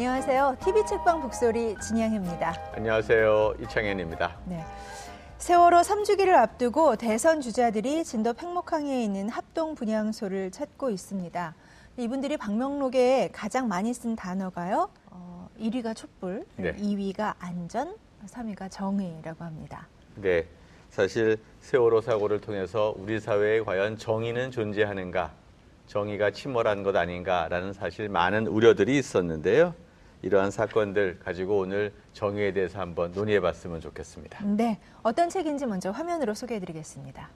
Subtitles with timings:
[0.00, 0.56] 안녕하세요.
[0.64, 2.54] TV 책방 북소리 진양입니다.
[2.74, 3.56] 안녕하세요.
[3.60, 4.34] 이창현입니다.
[4.46, 4.64] 네.
[5.36, 11.54] 세월호 3주기를 앞두고 대선 주자들이 진도 팽목항에 있는 합동 분향소를 찾고 있습니다.
[11.98, 14.88] 이분들이 방명록에 가장 많이 쓴 단어가요.
[15.10, 16.74] 어, 1위가 촛불, 네.
[16.76, 17.94] 2위가 안전,
[18.26, 19.86] 3위가 정의라고 합니다.
[20.14, 20.46] 네.
[20.88, 25.30] 사실 세월호 사고를 통해서 우리 사회에 과연 정의는 존재하는가,
[25.88, 29.74] 정의가 침몰한 것 아닌가라는 사실 많은 우려들이 있었는데요.
[30.22, 34.44] 이러한 사건들 가지고 오늘 정의에 대해서 한번 논의해 봤으면 좋겠습니다.
[34.44, 34.78] 네.
[35.02, 37.30] 어떤 책인지 먼저 화면으로 소개해 드리겠습니다.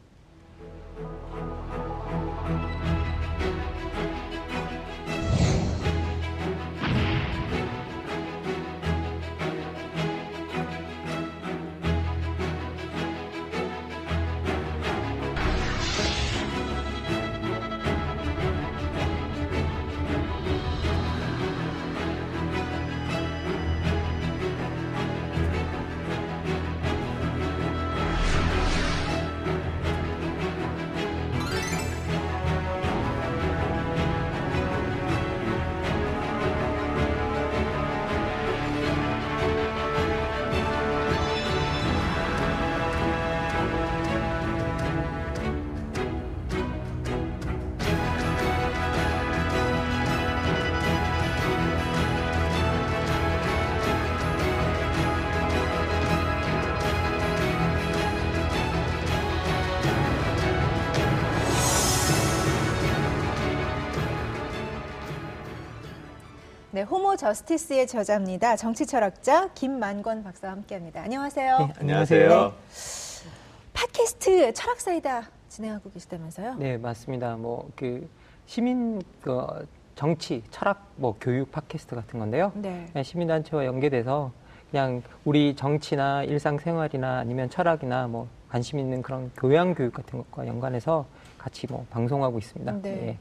[66.74, 68.56] 네, 호모 저스티스의 저자입니다.
[68.56, 71.02] 정치 철학자 김만권 박사와 함께합니다.
[71.02, 71.58] 안녕하세요.
[71.58, 72.28] 네, 안녕하세요.
[72.28, 73.30] 네.
[73.72, 76.56] 팟캐스트 철학사이다 진행하고 계시다면서요?
[76.56, 77.36] 네, 맞습니다.
[77.36, 78.08] 뭐 그
[78.46, 82.50] 시민 그 정치, 철학, 뭐 교육 팟캐스트 같은 건데요.
[82.56, 82.90] 네.
[83.00, 84.32] 시민단체와 연계돼서
[84.72, 91.06] 그냥 우리 정치나 일상생활이나 아니면 철학이나 뭐 관심 있는 그런 교양 교육 같은 것과 연관해서
[91.38, 92.72] 같이 뭐 방송하고 있습니다.
[92.72, 92.80] 네.
[92.82, 93.18] 네.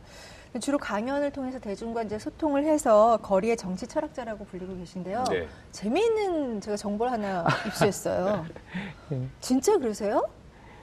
[0.59, 5.23] 주로 강연을 통해서 대중과 이제 소통을 해서 거리의 정치 철학자라고 불리고 계신데요.
[5.29, 5.47] 네.
[5.71, 8.45] 재미있는 제가 정보를 하나 입수했어요.
[9.09, 9.27] 네.
[9.41, 10.23] 진짜 그러세요?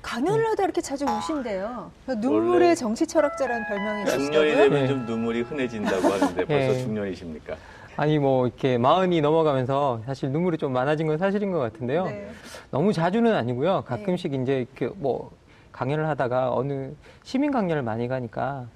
[0.03, 1.91] 강연을 하다 이렇게 자주 우신대요.
[2.07, 4.33] 눈물의 정치 철학자라는 별명이 있으시다고요?
[4.33, 4.89] 중년이 되면 네.
[4.89, 6.83] 좀 눈물이 흔해진다고 하는데 벌써 네.
[6.83, 7.57] 중년이십니까?
[7.97, 12.07] 아니 뭐 이렇게 마흔이 넘어가면서 사실 눈물이 좀 많아진 건 사실인 것 같은데요.
[12.07, 12.31] 네.
[12.71, 13.85] 너무 자주는 아니고요.
[13.87, 14.39] 가끔씩 네.
[14.43, 15.31] 이제 이렇게 뭐
[15.73, 16.93] 강연을 하다가 어느
[17.23, 18.67] 시민 강연을 많이 가니까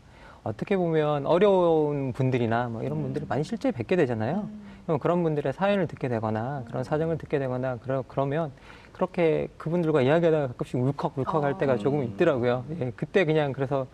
[0.44, 4.49] 어떻게 보면 어려운 분들이나 뭐 이런 분들을 많이 실제 뵙게 되잖아요.
[4.84, 8.53] 그럼 그런 분들의 사연을 듣게 되거나 그런 사정을 듣게 되거나 그러, 그러면
[8.93, 12.05] 그렇게 그분들과 이야기하다가 가끔씩 울컥울컥 할 때가 조금 음.
[12.05, 12.66] 있더라고요.
[12.78, 13.87] 예, 그때 그냥 그래서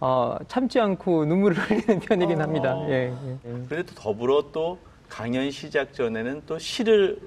[0.00, 2.44] 어, 참지 않고 눈물을 흘리는 편이긴 어.
[2.44, 2.74] 합니다.
[2.88, 3.12] 예,
[3.44, 3.66] 예.
[3.68, 4.78] 또 더불어 또
[5.10, 7.20] 강연 시작 전에는 또 시를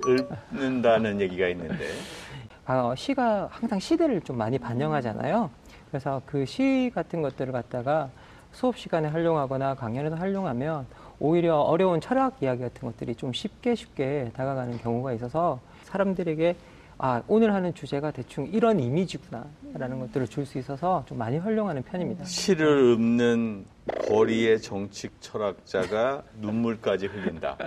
[0.52, 1.86] 읽는다는 얘기가 있는데.
[2.66, 5.52] 아, 시가 항상 시대를 좀 많이 반영하잖아요.
[5.92, 8.10] 그래서 그 시 같은 것들을 갖다가
[8.54, 10.86] 수업 시간에 활용하거나 강연에서 활용하면
[11.20, 16.56] 오히려 어려운 철학 이야기 같은 것들이 좀 쉽게 쉽게 다가가는 경우가 있어서 사람들에게
[17.00, 22.24] 아, 오늘 하는 주제가 대충 이런 이미지구나라는 것들을 줄 수 있어서 좀 많이 활용하는 편입니다.
[22.26, 23.66] 시를 읊는
[24.08, 27.58] 거리의 정치 철학자가 눈물까지 흘린다.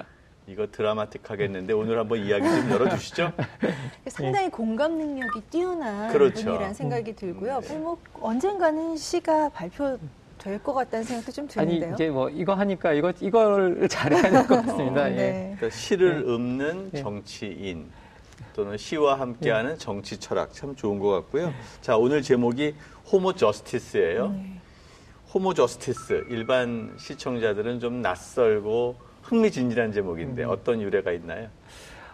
[0.47, 3.33] 이거 드라마틱하겠는데 오늘 한번 이야기 좀 열어주시죠.
[4.09, 6.45] 상당히 공감 능력이 뛰어난 그렇죠.
[6.45, 7.61] 분이라는 생각이 들고요.
[7.63, 7.79] 네.
[7.79, 9.99] 뭐 언젠가는 시가 발표
[10.47, 11.87] 될 것 같다는 생각도 좀 드는데요.
[11.87, 15.03] 아니 이제 뭐 이거 하니까 이거 이걸 잘해야 될 것 같습니다.
[15.03, 15.17] 어, 네.
[15.19, 15.57] 예.
[15.57, 16.33] 그러니까 시를 네.
[16.33, 17.03] 읊는 네.
[17.03, 17.91] 정치인
[18.55, 19.79] 또는 시와 함께하는 네.
[19.79, 21.53] 정치 철학 참 좋은 것 같고요.
[21.81, 22.75] 자 오늘 제목이
[23.13, 24.29] 호모 저스티스예요.
[24.29, 24.53] 네.
[25.35, 30.51] 호모 저스티스 일반 시청자들은 좀 낯설고 흥미진진한 제목인데 음.
[30.51, 31.49] 어떤 유래가 있나요?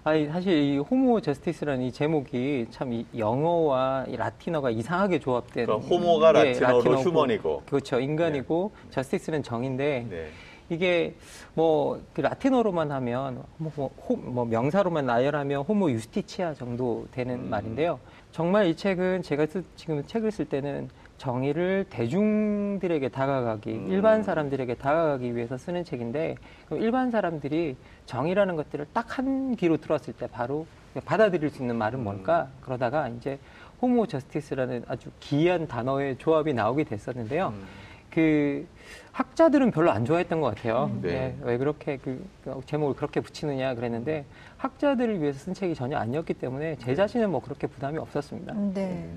[0.04, 5.88] 아니 사실 이 호모 저스티스라는 이 제목이 참 이 영어와 이 라틴어가 이상하게 조합된 그러니까
[5.88, 8.90] 호모가 네, 라틴어로 라틴어고, 휴먼이고 그렇죠 인간이고 네.
[8.90, 10.26] 저스티스는 정인데 네.
[10.68, 11.14] 이게
[11.54, 17.50] 뭐 그 라틴어로만 하면 뭐, 뭐, 호, 뭐 명사로만 나열하면 호모 유스티치아 정도 되는 음.
[17.50, 18.00] 말인데요.
[18.32, 20.88] 정말 이 책은 제가 쓰, 지금 책을 쓸 때는
[21.18, 23.86] 정의를 대중들에게 다가가기, 음.
[23.90, 26.34] 일반 사람들에게 다가가기 위해서 쓰는 책인데
[26.72, 27.76] 일반 사람들이
[28.12, 30.66] 정의라는 것들을 딱 한 귀로 들었을 때 바로
[31.04, 32.42] 받아들일 수 있는 말은 뭘까?
[32.42, 32.58] 음.
[32.60, 33.38] 그러다가 이제
[33.80, 37.48] 호모 저스티스라는 아주 기이한 단어의 조합이 나오게 됐었는데요.
[37.48, 37.66] 음.
[38.10, 38.66] 그
[39.12, 40.90] 학자들은 별로 안 좋아했던 것 같아요.
[40.92, 41.00] 음.
[41.02, 41.10] 네.
[41.10, 41.36] 네.
[41.42, 44.24] 왜 그렇게 그, 그 제목을 그렇게 붙이느냐 그랬는데
[44.62, 48.54] 학자들을 위해서 쓴 책이 전혀 아니었기 때문에 제 자신은 뭐 그렇게 부담이 없었습니다.
[48.74, 49.12] 네.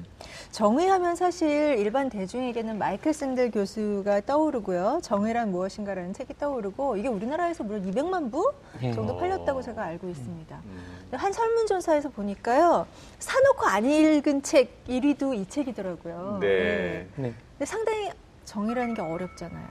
[0.50, 5.02] 정의하면 사실 일반 대중에게는 마이클 샌델 교수가 떠오르고요.
[5.04, 8.92] 정의란 무엇인가라는 책이 떠오르고 이게 우리나라에서 무려 200만 부 예.
[8.92, 9.18] 정도 어.
[9.18, 10.62] 팔렸다고 제가 알고 있습니다.
[10.66, 11.06] 음.
[11.12, 12.88] 한 설문조사에서 보니까요.
[13.20, 16.40] 사놓고 안 읽은 책 1위도 이 책이더라고요.
[16.42, 17.08] 네.
[17.18, 17.34] 네.
[17.52, 18.10] 근데 상당히
[18.46, 19.68] 정의라는 게 어렵잖아요.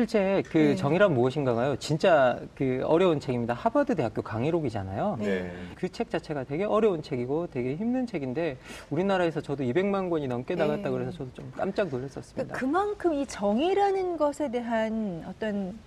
[0.00, 0.76] 실제 그 네.
[0.76, 1.76] 정의란 무엇인가가요?
[1.76, 3.52] 진짜 그 어려운 책입니다.
[3.52, 5.18] 하버드 대학교 강의록이잖아요.
[5.20, 5.52] 네.
[5.74, 8.56] 그책 자체가 되게 어려운 책이고 되게 힘든 책인데
[8.88, 10.90] 우리나라에서 저도 200만 권이 넘게 나갔다 네.
[10.90, 12.32] 그래서 저도 좀 깜짝 놀랐었습니다.
[12.34, 15.78] 그러니까 그만큼 이 정의라는 것에 대한 어떤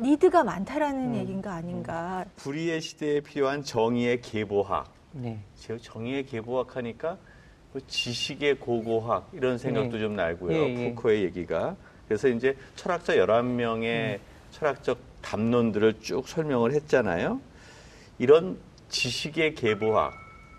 [0.00, 1.14] 니드가 많다라는 음.
[1.16, 2.24] 얘기인가 아닌가.
[2.36, 4.92] 불의의 시대에 필요한 정의의 계보학.
[5.10, 5.40] 네.
[5.56, 7.18] 제가 정의의 계보학 하니까
[7.72, 10.00] 뭐 지식의 고고학 이런 생각도 예.
[10.00, 10.52] 좀 나고요.
[10.56, 10.94] 예, 예.
[10.94, 11.74] 푸코의 얘기가.
[12.08, 14.18] 그래서 이제 철학자 11명의 음.
[14.52, 17.40] 철학적 담론들을 쭉 설명을 했잖아요.
[18.18, 18.58] 이런
[18.88, 20.14] 지식의 계보학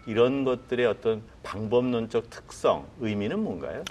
[0.06, 3.84] 이런 것들의 어떤 방법론적 특성, 의미는 뭔가요?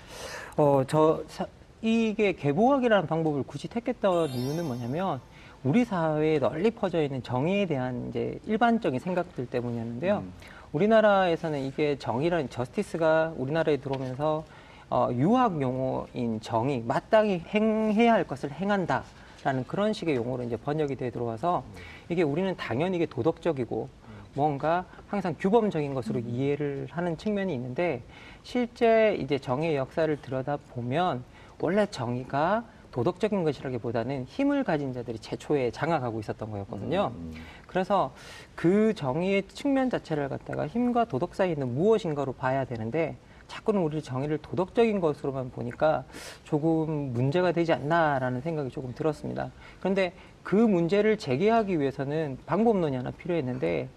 [0.57, 1.47] 어, 저, 사-
[1.83, 5.21] 이게 개보학이라는 방법을 굳이 택했던 이유는 뭐냐면,
[5.63, 10.19] 우리 사회에 널리 퍼져 있는 정의에 대한 이제 일반적인 생각들 때문이었는데요.
[10.19, 10.33] 음.
[10.73, 14.45] 우리나라에서는 이게 정의라는 저스티스가 우리나라에 들어오면서
[14.89, 19.03] 어, 유학 용어인 정의, 마땅히 행해야 할 것을 행한다.
[19.43, 21.63] 라는 그런 식의 용어로 이제 번역이 돼 들어와서
[22.09, 23.89] 이게 우리는 당연히 이게 도덕적이고
[24.35, 28.03] 뭔가 항상 규범적인 것으로 이해를 하는 측면이 있는데
[28.43, 31.23] 실제 이제 정의의 역사를 들여다 보면
[31.61, 37.13] 원래 정의가 도덕적인 것이라기보다는 힘을 가진 자들이 최초에 장악하고 있었던 거였거든요.
[37.15, 37.35] 음.
[37.67, 38.15] 그래서
[38.55, 43.17] 그 정의의 측면 자체를 갖다가 힘과 도덕 사이에 있는 무엇인가로 봐야 되는데
[43.49, 46.05] 자꾸는 우리 정의를 도덕적인 것으로만 보니까
[46.45, 49.51] 조금 문제가 되지 않나라는 생각이 조금 들었습니다.
[49.81, 50.13] 그런데
[50.43, 53.89] 그 문제를 제기하기 위해서는 방법론이 하나 필요했는데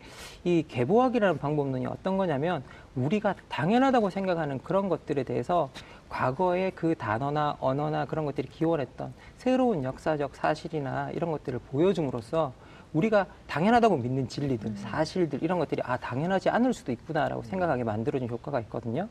[0.44, 2.63] 이 계보학이라는 방법론이 어떤 거냐면
[2.96, 5.69] 우리가 당연하다고 생각하는 그런 것들에 대해서
[6.10, 12.52] 과거의 그 단어나 언어나 그런 것들이 기원했던 새로운 역사적 사실이나 이런 것들을 보여줌으로써
[12.94, 18.60] 우리가 당연하다고 믿는 진리들, 사실들 이런 것들이 아 당연하지 않을 수도 있구나라고 생각하게 만들어준 효과가
[18.62, 19.08] 있거든요.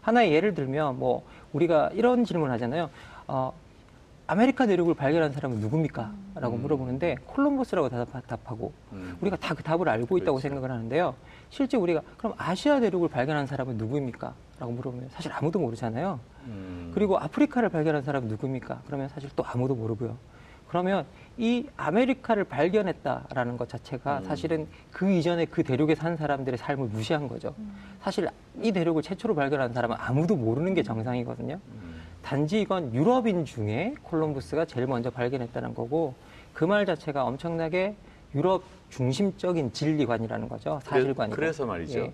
[0.00, 2.90] 하나의 예를 들면 뭐 우리가 이런 질문을 하잖아요.
[3.28, 3.52] 어,
[4.26, 6.12] 아메리카 대륙을 발견한 사람은 누굽니까?
[6.36, 6.62] 라고 음.
[6.62, 9.16] 물어보는데 콜럼버스라고 답하고 음.
[9.20, 10.40] 우리가 다 그 답을 알고 있다고 그렇죠.
[10.48, 11.14] 생각을 하는데요.
[11.50, 14.32] 실제 우리가 그럼 아시아 대륙을 발견한 사람은 누구입니까?
[14.60, 16.18] 라고 물어보면 사실 아무도 모르잖아요.
[16.46, 16.92] 음.
[16.94, 18.82] 그리고 아프리카를 발견한 사람은 누굽니까?
[18.86, 20.16] 그러면 사실 또 아무도 모르고요.
[20.70, 21.04] 그러면
[21.36, 24.24] 이 아메리카를 발견했다라는 것 자체가 음.
[24.24, 27.54] 사실은 그 이전에 그 대륙에 산 사람들의 삶을 무시한 거죠.
[28.00, 28.28] 사실
[28.62, 31.54] 이 대륙을 최초로 발견한 사람은 아무도 모르는 게 정상이거든요.
[31.54, 32.00] 음.
[32.22, 36.14] 단지 이건 유럽인 중에 콜럼부스가 제일 먼저 발견했다는 거고
[36.54, 37.96] 그 말 자체가 엄청나게
[38.36, 40.78] 유럽 중심적인 진리관이라는 거죠.
[40.84, 41.34] 사실관이고.
[41.34, 41.98] 그래, 서 말이죠.
[41.98, 42.12] 예.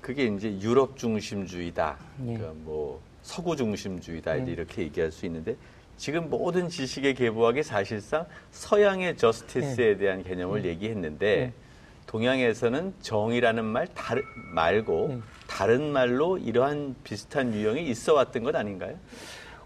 [0.00, 1.98] 그게 이제 유럽 중심주의다.
[2.26, 2.34] 예.
[2.34, 4.50] 그러니까 뭐 서구 중심주의다 예.
[4.50, 5.54] 이렇게 얘기할 수 있는데
[6.02, 11.52] 지금 모든 지식의 계보학이 사실상 서양의 저스티스에 대한 개념을 얘기했는데 예.
[12.08, 14.20] 동양에서는 정의라는 말 다르,
[14.52, 15.18] 말고 예.
[15.46, 18.96] 다른 말로 이러한 비슷한 유형이 있어 왔던 것 아닌가요?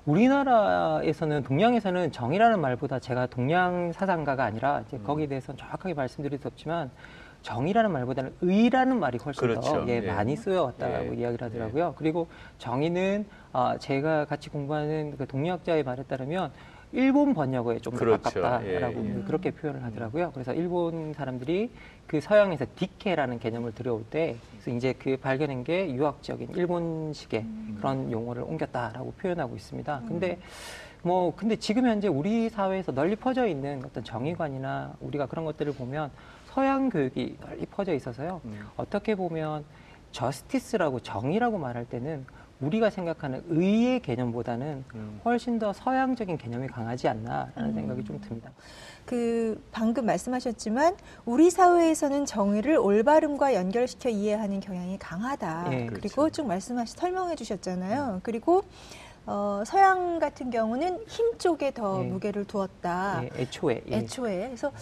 [0.04, 6.90] 우리나라에서는 동양에서는 정이라는 말보다 제가 동양 사상가가 아니라 이제 거기에 대해서는 정확하게 말씀드릴 수 없지만
[7.40, 9.60] 정의라는 말보다는 의라는 말이 훨씬 그렇죠.
[9.60, 10.00] 더 예, 예.
[10.00, 11.20] 많이 쓰여왔다고 예.
[11.20, 11.94] 이야기를 하더라고요.
[11.96, 12.28] 그리고
[12.58, 13.24] 정의는
[13.58, 16.52] 아, 제가 같이 공부하는 그 동료학자의 말에 따르면
[16.92, 18.42] 일본 번역어에 좀더 그렇죠.
[18.42, 19.22] 가깝다라고 예, 예.
[19.22, 20.30] 그렇게 표현을 하더라고요.
[20.32, 21.70] 그래서 일본 사람들이
[22.06, 27.46] 그 서양에서 디케라는 개념을 들여올 때 그래서 이제 그 발견한 게 유학적인 일본식의
[27.78, 30.02] 그런 용어를 옮겼다라고 표현하고 있습니다.
[30.06, 30.38] 근데
[31.02, 36.10] 뭐 근데 지금 현재 우리 사회에서 널리 퍼져 있는 어떤 정의관이나 우리가 그런 것들을 보면
[36.44, 38.42] 서양 교육이 널리 퍼져 있어서요.
[38.44, 38.66] 음.
[38.76, 39.64] 어떻게 보면
[40.12, 42.26] 저스티스라고 정의라고 말할 때는
[42.60, 45.20] 우리가 생각하는 의의 개념보다는 음.
[45.24, 48.50] 훨씬 더 서양적인 개념이 강하지 않나라는 생각이 좀 듭니다.
[49.04, 55.68] 그 방금 말씀하셨지만 우리 사회에서는 정의를 올바름과 연결시켜 이해하는 경향이 강하다.
[55.72, 56.30] 예, 그리고 그렇죠.
[56.30, 58.20] 쭉 말씀하시 설명해 주셨잖아요.
[58.22, 58.62] 그리고
[59.26, 62.06] 어, 서양 같은 경우는 힘 쪽에 더 예.
[62.08, 63.22] 무게를 두었다.
[63.24, 63.96] 예, 애초에 예.
[63.96, 64.72] 애초에 그래서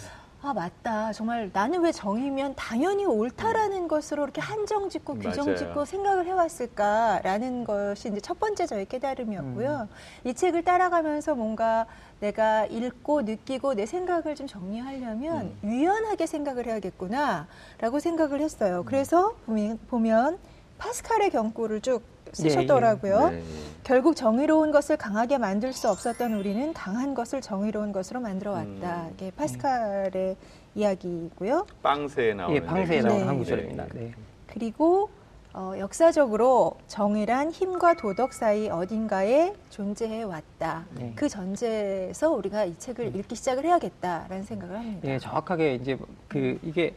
[0.45, 5.57] 아 맞다 정말 나는 왜 정의면 당연히 옳다라는 것으로 이렇게 한정 짓고 규정 맞아요.
[5.57, 9.87] 짓고 생각을 해왔을까라는 것이 이제 첫 번째 저의 깨달음이었고요.
[10.23, 11.87] 이 책을 따라가면서 뭔가
[12.19, 18.83] 내가 읽고 느끼고 내 생각을 좀 정리하려면 유연하게 생각을 해야겠구나라고 생각을 했어요.
[18.85, 20.37] 그래서 보면, 보면
[20.77, 22.03] 파스칼의 경고를 쭉
[22.35, 23.29] 쓰셨더라고요.
[23.29, 23.43] 네, 네.
[23.83, 29.03] 결국 정의로운 것을 강하게 만들 수 없었던 우리는 강한 것을 정의로운 것으로 만들어 왔다.
[29.03, 29.11] 음.
[29.13, 30.35] 이게 파스칼의
[30.75, 31.65] 이야기고요.
[31.81, 33.85] 빵세에 나오는 예, 빵세에 나오는 한 구절입니다.
[33.93, 34.11] 네.
[34.47, 35.09] 그리고
[35.53, 40.83] 어, 역사적으로 정의란 힘과 도덕 사이 어딘가에 존재해 왔다.
[40.95, 41.13] 네.
[41.15, 43.19] 그 전제에서 우리가 이 책을 네.
[43.19, 45.07] 읽기 시작을 해야겠다라는 생각을 합니다.
[45.07, 46.93] 예, 정확하게 이제 그 이게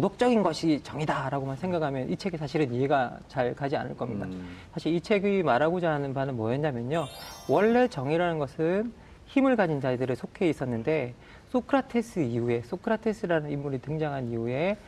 [0.00, 4.24] 도덕적인 것이 정의다라고만 생각하면 이 책이 사실은 이해가 잘 가지 않을 겁니다.
[4.24, 4.56] 음.
[4.72, 7.06] 사실 이 책이 말하고자 하는 바는 뭐였냐면요.
[7.48, 8.94] 원래 정의라는 것은
[9.26, 11.14] 힘을 가진 자들에 속해 있었는데
[11.50, 14.78] 소크라테스 이후에 소크라테스라는 인물이 등장한 이후에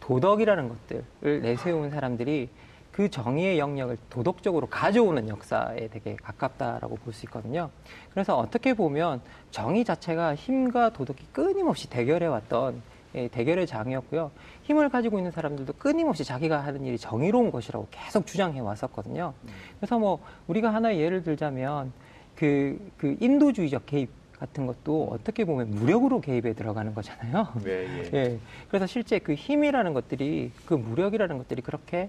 [0.00, 2.50] 도덕이라는 것들을 내세운 사람들이
[2.92, 7.70] 그 정의의 영역을 도덕적으로 가져오는 역사에 되게 가깝다라고 볼 수 있거든요.
[8.10, 14.30] 그래서 어떻게 보면 정의 자체가 힘과 도덕이 끊임없이 대결해 왔던 예, 대결의 장이었고요.
[14.62, 19.34] 힘을 가지고 있는 사람들도 끊임없이 자기가 하는 일이 정의로운 것이라고 계속 주장해 왔었거든요.
[19.78, 21.92] 그래서 뭐 우리가 하나의 예를 들자면
[22.34, 27.48] 그, 그 인도주의적 개입 같은 것도 어떻게 보면 무력으로 개입에 들어가는 거잖아요.
[27.64, 28.10] 네, 예.
[28.14, 28.38] 예.
[28.68, 32.08] 그래서 실제 그 힘이라는 것들이 그 무력이라는 것들이 그렇게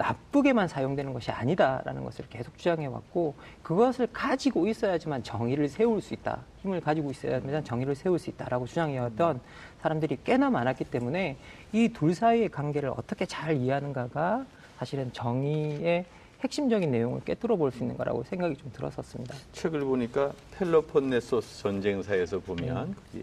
[0.00, 6.40] 나쁘게만 사용되는 것이 아니다라는 것을 계속 주장해 왔고 그것을 가지고 있어야지만 정의를 세울 수 있다.
[6.62, 9.40] 힘을 가지고 있어야지만 정의를 세울 수 있다라고 주장해 왔던
[9.82, 11.36] 사람들이 꽤나 많았기 때문에
[11.72, 14.46] 이 둘 사이의 관계를 어떻게 잘 이해하는가가
[14.78, 16.06] 사실은 정의의
[16.42, 19.34] 핵심적인 내용을 꿰뚫어 볼 수 있는 거라고 생각이 좀 들었었습니다.
[19.52, 23.22] 책을 보니까 펠로폰네소스 전쟁사에서 보면 네.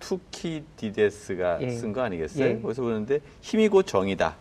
[0.00, 1.70] 투키디데스가 예.
[1.70, 2.44] 쓴거 아니겠어요?
[2.46, 2.60] 예.
[2.60, 4.36] 거기서 보는데 힘이 곧 정이다.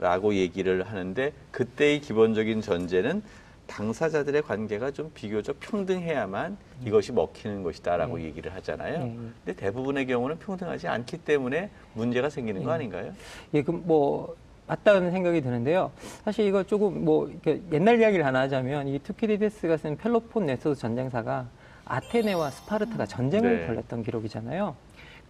[0.00, 3.22] 라고 얘기를 하는데 그때의 기본적인 전제는
[3.66, 6.86] 당사자들의 관계가 좀 비교적 평등해야만 음.
[6.86, 8.24] 이것이 먹히는 것이다라고 네.
[8.24, 8.98] 얘기를 하잖아요.
[8.98, 9.16] 네.
[9.44, 12.66] 근데 대부분의 경우는 평등하지 않기 때문에 문제가 생기는 네.
[12.66, 13.12] 거 아닌가요?
[13.54, 15.90] 예, 그럼 뭐 맞다는 생각이 드는데요.
[16.24, 17.32] 사실 이거 조금 뭐
[17.72, 21.46] 옛날 이야기를 하나 하자면 이 투키디데스가 쓴 펠로폰네소스 전쟁사가
[21.84, 23.66] 아테네와 스파르타가 전쟁을 네.
[23.66, 24.76] 벌였던 기록이잖아요.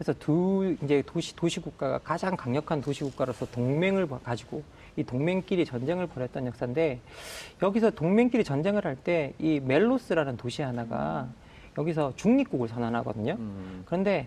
[0.04, 4.64] 그래서 두 이제 도시 도시 국가가 가장 강력한 도시 국가로서 동맹을 가지고
[4.96, 6.98] 이 동맹끼리 전쟁을 벌였던 역사인데
[7.62, 11.28] 여기서 동맹끼리 전쟁을 할 때 이 멜로스라는 도시 하나가
[11.78, 13.34] 여기서 중립국을 선언하거든요.
[13.38, 13.82] 음.
[13.86, 14.26] 그런데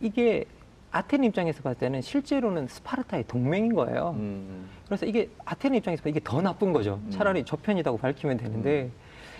[0.00, 0.44] 이게
[0.90, 4.16] 아테네 입장에서 봤을 때는 실제로는 스파르타의 동맹인 거예요.
[4.18, 4.68] 음.
[4.86, 7.00] 그래서 이게 아테네 입장에서 이게 더 나쁜 거죠.
[7.06, 7.10] 음.
[7.12, 8.92] 차라리 저 편이라고 밝히면 되는데 음.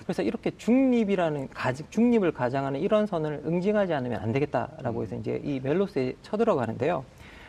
[0.05, 5.21] 그래서 이렇게 중립이라는 가지, 중립을 가장하는 이런 선을 응징하지 않으면 안 되겠다라고 해서 음.
[5.21, 7.05] 이제 이 멜로스에 쳐들어가는데요.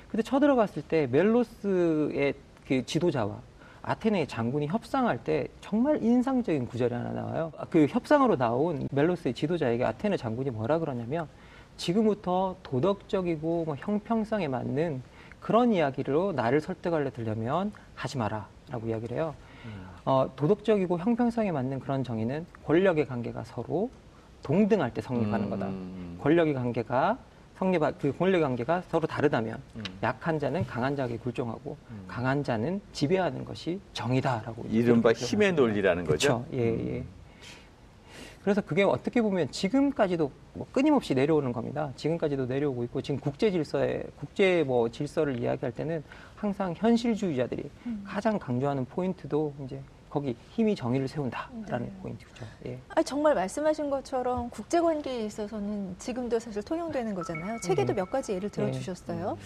[0.10, 2.34] 근데 쳐들어갔을 때 멜로스의
[2.68, 3.40] 그 지도자와
[3.82, 7.52] 아테네의 장군이 협상할 때 정말 인상적인 구절이 하나 나와요.
[7.70, 11.28] 그 협상으로 나온 멜로스의 지도자에게 아테네 장군이 뭐라 그러냐면
[11.76, 15.02] 지금부터 도덕적이고 뭐 형평성에 맞는
[15.42, 19.36] 그런 이야기로 나를 설득하려 들려면 하지 마라 라고 이야기를 해요.
[20.06, 23.90] 어, 도덕적이고 형평성에 맞는 그런 정의는 권력의 관계가 서로
[24.44, 25.50] 동등할 때 성립하는 음.
[25.50, 26.24] 거다.
[26.24, 27.18] 권력의 관계가
[27.58, 29.84] 성립, 그 권력의 관계가 서로 다르다면 음.
[30.02, 32.04] 약한 자는 강한 자에게 굴종하고 음.
[32.08, 34.66] 강한 자는 지배하는 것이 정의다라고.
[34.70, 36.44] 이른바 힘의 논리라는 거죠.
[36.46, 36.58] 그렇죠.
[36.58, 37.00] 예, 예.
[37.00, 37.06] 음.
[38.44, 41.92] 그래서 그게 어떻게 보면 지금까지도 뭐 끊임없이 내려오는 겁니다.
[41.96, 46.04] 지금까지도 내려오고 있고 지금 국제 질서에 국제 뭐 질서를 이야기할 때는
[46.44, 48.04] 항상 현실주의자들이 음.
[48.06, 51.92] 가장 강조하는 포인트도 이제 거기 힘이 정의를 세운다라는 네.
[52.02, 52.46] 포인트죠.
[52.66, 52.78] 예.
[52.90, 57.60] 아, 정말 말씀하신 것처럼 국제 관계에 있어서는 지금도 사실 통용되는 거잖아요.
[57.62, 57.96] 책에도 음.
[57.96, 59.38] 몇 가지 예를 들어 주셨어요.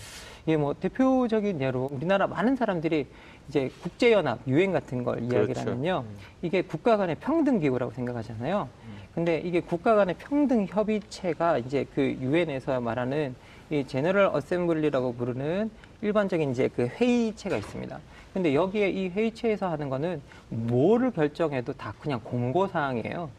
[0.47, 0.53] 예.
[0.53, 3.05] 예, 뭐 대표적인 예로 우리나라 많은 사람들이
[3.47, 5.35] 이제 국제 연합 유엔 같은 걸 그렇죠.
[5.35, 6.17] 이야기를 하면요, 음.
[6.41, 8.67] 이게 국가 간의 평등 기구라고 생각하잖아요.
[8.87, 8.97] 음.
[9.13, 13.35] 근데 이게 국가 간의 평등 협의체가 이제 그 유엔에서 말하는
[13.69, 15.69] 이 제너럴 어셈블리라고 부르는
[16.01, 17.99] 일반적인 이제 그 회의체가 있습니다.
[18.33, 23.29] 근데 여기에 이 회의체에서 하는 거는 뭐를 결정해도 다 그냥 공고 사항이에요.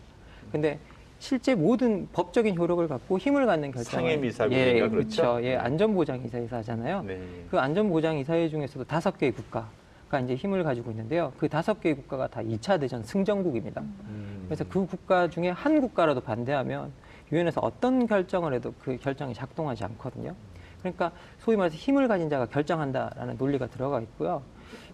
[0.50, 0.78] 근데
[1.20, 5.22] 실제 모든 법적인 효력을 갖고 힘을 갖는 결정 상임이사국인가 예, 그렇죠?
[5.22, 5.44] 그렇죠.
[5.44, 7.02] 예, 안전보장이사에서 하잖아요.
[7.02, 7.20] 네.
[7.50, 9.68] 그 안전보장이사회 중에서도 다섯 개의 국가
[10.08, 11.32] 가 이제 힘을 가지고 있는데요.
[11.38, 13.82] 그 다섯 개의 국가가 다 2차 대전 승전국입니다.
[13.82, 14.44] 음.
[14.46, 16.92] 그래서 그 국가 중에 한 국가라도 반대하면
[17.30, 20.34] 유엔에서 어떤 결정을 해도 그 결정이 작동하지 않거든요.
[20.80, 24.42] 그러니까 소위 말해서 힘을 가진 자가 결정한다라는 논리가 들어가 있고요.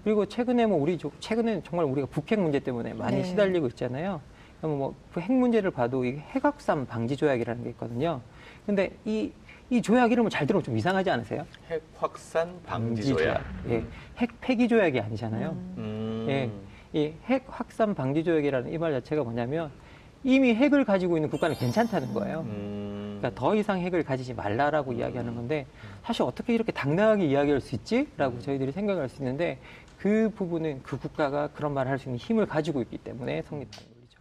[0.02, 3.24] 그리고 최근에 뭐 우리 최근에 정말 우리가 북핵 문제 때문에 많이 네.
[3.24, 4.20] 시달리고 있잖아요.
[4.58, 8.20] 그러면 뭐그 핵 문제를 봐도 이 핵확산 방지 조약이라는 게 있거든요.
[8.66, 9.30] 근데 이,
[9.70, 11.46] 이 조약 이름을 잘 들으면 좀 이상하지 않으세요?
[11.70, 13.18] 핵 확산 방지, 조약.
[13.18, 13.42] 조약.
[13.70, 13.84] 예.
[14.18, 15.50] 핵 폐기 조약이 아니잖아요.
[15.78, 16.26] 음.
[16.28, 16.50] 예.
[16.94, 19.70] 이 핵 확산 방지 조약이라는 이 말 자체가 뭐냐면
[20.22, 22.40] 이미 핵을 가지고 있는 국가는 괜찮다는 거예요.
[22.46, 22.93] 음.
[23.24, 24.98] 그러니까 더 이상 핵을 가지지 말라라고 음.
[24.98, 25.66] 이야기하는 건데
[26.02, 28.06] 사실 어떻게 이렇게 당당하게 이야기할 수 있지?
[28.18, 29.58] 라고 저희들이 생각할 수 있는데
[29.98, 34.18] 그 부분은 그 국가가 그런 말을 할 수 있는 힘을 가지고 있기 때문에 성립하는 논리죠.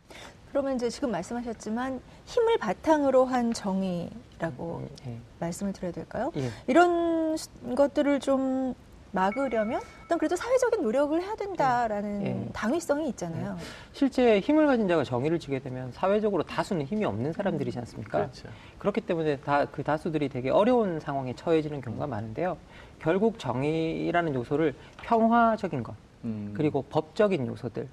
[0.50, 5.18] 그러면 이제 지금 말씀하셨지만 힘을 바탕으로 한 정의라고 예.
[5.40, 6.32] 말씀을 드려야 될까요?
[6.38, 6.50] 예.
[6.68, 7.36] 이런
[7.76, 8.74] 것들을 좀
[9.13, 12.50] 막으려면 어떤 그래도 사회적인 노력을 해야 된다라는 예.
[12.51, 13.55] 당위성이 있잖아요.
[13.60, 13.63] 예.
[13.93, 18.17] 실제 힘을 가진 자가 정의를 지게 되면 사회적으로 다수는 힘이 없는 사람들이지 않습니까?
[18.17, 18.50] 그렇죠.
[18.79, 22.58] 그렇기 때문에 다 그 다수들이 되게 어려운 상황에 처해지는 경우가 많은데요.
[23.00, 26.53] 결국 정의라는 요소를 평화적인 것, 음.
[26.55, 27.88] 그리고 법적인 요소들,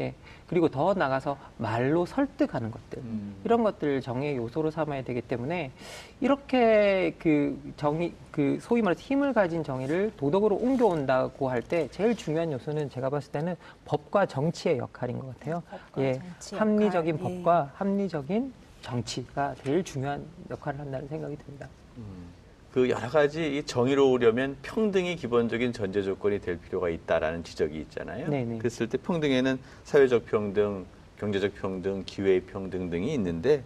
[0.00, 0.14] 예.
[0.46, 3.36] 그리고 더 나가서 말로 설득하는 것들 음.
[3.44, 5.70] 이런 것들 정의의 요소로 삼아야 되기 때문에
[6.20, 12.52] 이렇게 그 정의 그 소위 말해서 힘을 가진 정의를 도덕으로 옮겨온다고 할 때 제일 중요한
[12.52, 15.62] 요소는 제가 봤을 때는 법과 정치의 역할인 것 같아요.
[15.98, 16.20] 예,
[16.52, 17.34] 합리적인 역할.
[17.36, 17.76] 법과 예.
[17.78, 21.68] 합리적인 정치가 제일 중요한 역할을 한다는 생각이 듭니다.
[21.96, 22.33] 음.
[22.74, 28.28] 그 여러 가지 정의로우려면 평등이 기본적인 전제 조건이 될 필요가 있다라는 지적이 있잖아요.
[28.28, 28.58] 네네.
[28.58, 30.84] 그랬을 때 평등에는 사회적 평등,
[31.16, 33.62] 경제적 평등, 기회의 평등 등이 있는데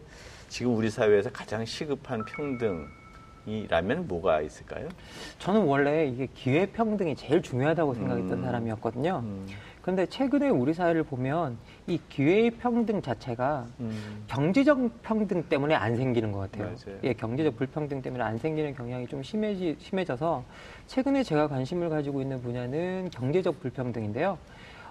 [0.50, 2.22] 지금 우리 사회에서 가장 시급한
[3.46, 4.90] 평등이라면 뭐가 있을까요?
[5.38, 8.44] 저는 원래 이게 기회 평등이 제일 중요하다고 생각했던 음.
[8.44, 9.22] 사람이었거든요.
[9.24, 9.46] 음.
[9.88, 14.22] 그런데 최근에 우리 사회를 보면 이 기회의 평등 자체가 음.
[14.26, 16.66] 경제적 평등 때문에 안 생기는 것 같아요.
[16.66, 16.98] 맞아요.
[17.04, 20.44] 예, 경제적 불평등 때문에 안 생기는 경향이 좀 심해지, 심해져서
[20.88, 24.36] 최근에 제가 관심을 가지고 있는 분야는 경제적 불평등인데요.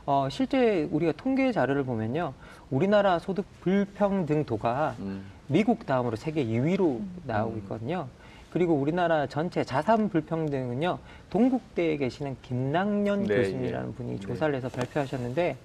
[0.08, 2.34] 어, 실제 우리가 통계 자료를 보면요.
[2.72, 5.26] 우리나라 소득 불평등도가 음.
[5.46, 7.60] 미국 다음으로 세계 2위로 나오고 음.
[7.60, 8.08] 있거든요.
[8.52, 11.00] 그리고 우리나라 전체 자산 불평등은요
[11.30, 13.94] 동국대에 계시는 김낙년 네, 교수님이라는 예.
[13.94, 15.58] 분이 조사를 해서 발표하셨는데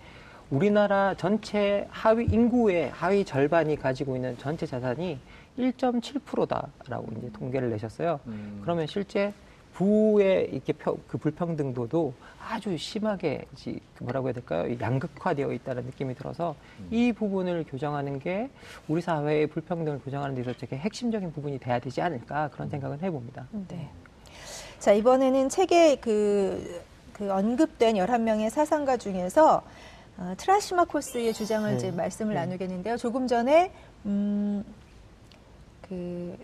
[0.50, 5.18] 우리나라 전체 하위 인구의 하위 절반이 가지고 있는 전체 자산이
[5.58, 8.20] 1.7%다라고 이제 통계를 내셨어요.
[8.26, 8.60] 음.
[8.62, 9.32] 그러면 실제
[9.74, 12.12] 부의 이렇게 그 불평등도도
[12.46, 14.76] 아주 심하게 그 뭐라고 해야 될까요?
[14.80, 16.88] 양극화되어 있다는 느낌이 들어서 음.
[16.90, 18.50] 이 부분을 교정하는 게
[18.88, 22.70] 우리 사회의 불평등을 교정하는 데 있어서 되게 핵심적인 부분이 돼야 되지 않을까 그런 음.
[22.70, 23.46] 생각은 해봅니다.
[23.68, 23.88] 네.
[24.78, 29.62] 자 이번에는 책에 그, 그 언급된 11명의 사상가 중에서
[30.18, 31.76] 어, 트라시마코스의 주장을 네.
[31.76, 32.40] 이제 말씀을 네.
[32.40, 32.96] 나누겠는데요.
[32.96, 33.72] 조금 전에
[34.04, 34.64] 음,
[35.88, 36.36] 그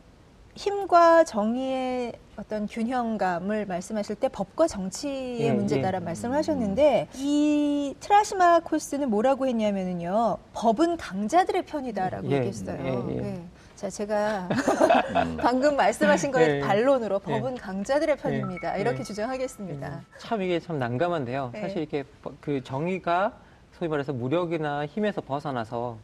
[0.58, 6.04] 힘과 정의의 어떤 균형감을 말씀하실 때 법과 정치의 예, 문제다라는 예.
[6.04, 12.76] 말씀을 하셨는데 이 트라시마 코스는 뭐라고 했냐면은요 법은 강자들의 편이다라고 예, 얘기했어요.
[13.08, 13.20] 예, 예.
[13.20, 13.42] 네.
[13.76, 14.48] 자 제가
[15.38, 16.60] 방금 말씀하신 거에 예.
[16.60, 18.76] 반론으로 법은 강자들의 편입니다.
[18.78, 19.88] 이렇게 주장하겠습니다.
[19.88, 21.52] 음, 참 이게 참 난감한데요.
[21.54, 22.02] 사실 이렇게
[22.40, 23.32] 그 정의가
[23.78, 25.98] 소위 말해서 무력이나 힘에서 벗어나서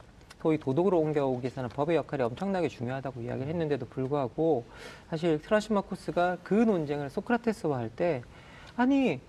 [0.45, 4.67] 소위 도덕으로 옮겨오기 위해서는 법의 역할이 엄청나게 중요하다고 이야기를 했는데도 불구하고
[5.09, 8.23] 사실 트라시마코스가 그 논쟁을 소크라테스와 할 때
[8.77, 9.21] 아니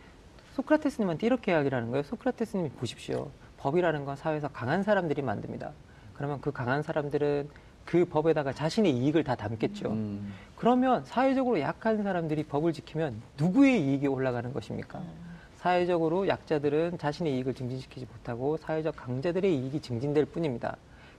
[0.56, 2.04] 소크라테스님한테 이렇게 이야기를 하는 거예요.
[2.04, 3.30] 소크라테스님이 보십시오.
[3.60, 5.72] 법이라는 건 사회에서 강한 사람들이 만듭니다.
[6.16, 7.48] 그러면 그 강한 사람들은
[7.86, 9.92] 그 법에다가 자신의 이익을 다 담겠죠.
[9.92, 10.34] 음.
[10.58, 15.00] 그러면 사회적으로 약한 사람들이 법을 지키면 누구의 이익이 올라가는 것입니까?
[15.00, 15.36] 음.
[15.56, 20.76] 사회적으로 약자들은 자신의 이익을 증진시키지 못하고 사회적 강자들의 이익이 증진될 뿐입니다.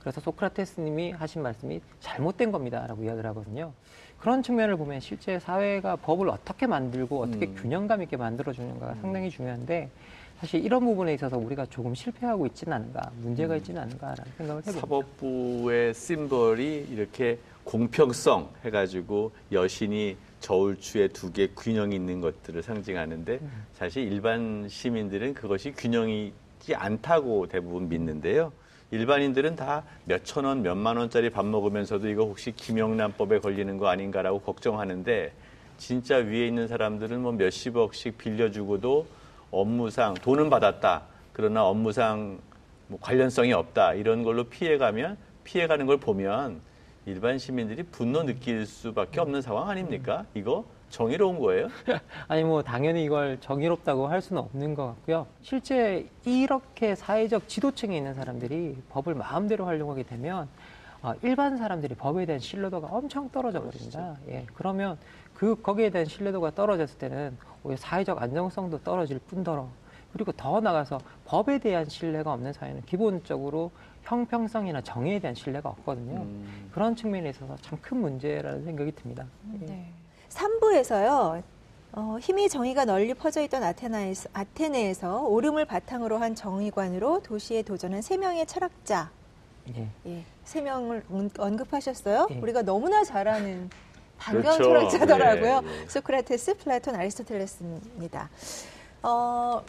[0.06, 3.72] 그래서 소크라테스님이 하신 말씀이 잘못된 겁니다라고 이야기를 하거든요.
[4.20, 7.56] 그런 측면을 보면 실제 사회가 법을 어떻게 만들고 어떻게 음.
[7.56, 8.98] 균형감 있게 만들어주는가가 음.
[9.02, 9.90] 상당히 중요한데
[10.38, 13.58] 사실 이런 부분에 있어서 우리가 조금 실패하고 있지는 않은가, 문제가 음.
[13.58, 14.80] 있지는 않은가라는 생각을 해봅니다.
[14.80, 23.64] 사법부의 심벌이 이렇게 공평성 해가지고 여신이 저울추에 두 개 균형이 있는 것들을 상징하는데 음.
[23.72, 28.52] 사실 일반 시민들은 그것이 균형이지 않다고 대부분 믿는데요.
[28.90, 35.32] 일반인들은 다 몇천 원, 몇만 원짜리 밥 먹으면서도 이거 혹시 김영란법에 걸리는 거 아닌가라고 걱정하는데
[35.76, 39.06] 진짜 위에 있는 사람들은 뭐 몇십억씩 빌려주고도
[39.50, 41.02] 업무상 돈은 받았다.
[41.32, 42.38] 그러나 업무상
[42.88, 43.94] 뭐 관련성이 없다.
[43.94, 46.60] 이런 걸로 피해가면 피해가는 걸 보면
[47.06, 50.24] 일반 시민들이 분노 느낄 수밖에 없는 상황 아닙니까?
[50.34, 50.64] 이거
[51.00, 51.68] 정의로운 거예요?
[52.26, 55.26] 아니 뭐 당연히 이걸 정의롭다고 할 수는 없는 것 같고요.
[55.42, 60.48] 실제 이렇게 사회적 지도층에 있는 사람들이 법을 마음대로 활용하게 되면
[61.02, 64.16] 어, 일반 사람들이 법에 대한 신뢰도가 엄청 떨어져 버립니다.
[64.28, 64.96] 예, 그러면
[65.34, 69.68] 그 거기에 대한 신뢰도가 떨어졌을 때는 오히려 사회적 안정성도 떨어질 뿐더러
[70.14, 73.70] 그리고 더 나가서 법에 대한 신뢰가 없는 사회는 기본적으로
[74.04, 76.22] 형평성이나 정의에 대한 신뢰가 없거든요.
[76.22, 76.70] 음.
[76.72, 79.26] 그런 측면에 있어서 참 큰 문제라는 생각이 듭니다.
[79.60, 79.66] 예.
[79.66, 79.92] 네.
[80.30, 81.42] 3부에서요.
[81.92, 88.16] 어, 힘이 정의가 널리 퍼져 있던 아테나에서, 아테네에서 오름을 바탕으로 한 정의관으로 도시에 도전한 세
[88.16, 89.10] 명의 철학자.
[89.74, 89.88] 예.
[90.06, 90.24] 예.
[90.44, 91.04] 세 명을
[91.38, 92.28] 언급하셨어요.
[92.30, 92.38] 예.
[92.38, 93.70] 우리가 너무나 잘 아는
[94.18, 94.64] 반가운 그렇죠.
[94.64, 95.60] 철학자더라고요.
[95.64, 95.88] 예, 예.
[95.88, 98.28] 소크라테스, 플라톤, 아리스토텔레스입니다.
[99.02, 99.62] 어,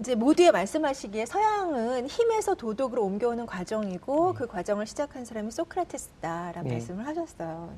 [0.00, 4.38] 이제 모두에 말씀하시기에 서양은 힘에서 도덕으로 옮겨오는 과정이고 네.
[4.38, 6.74] 그 과정을 시작한 사람이 소크라테스다라는 네.
[6.76, 7.74] 말씀을 하셨어요.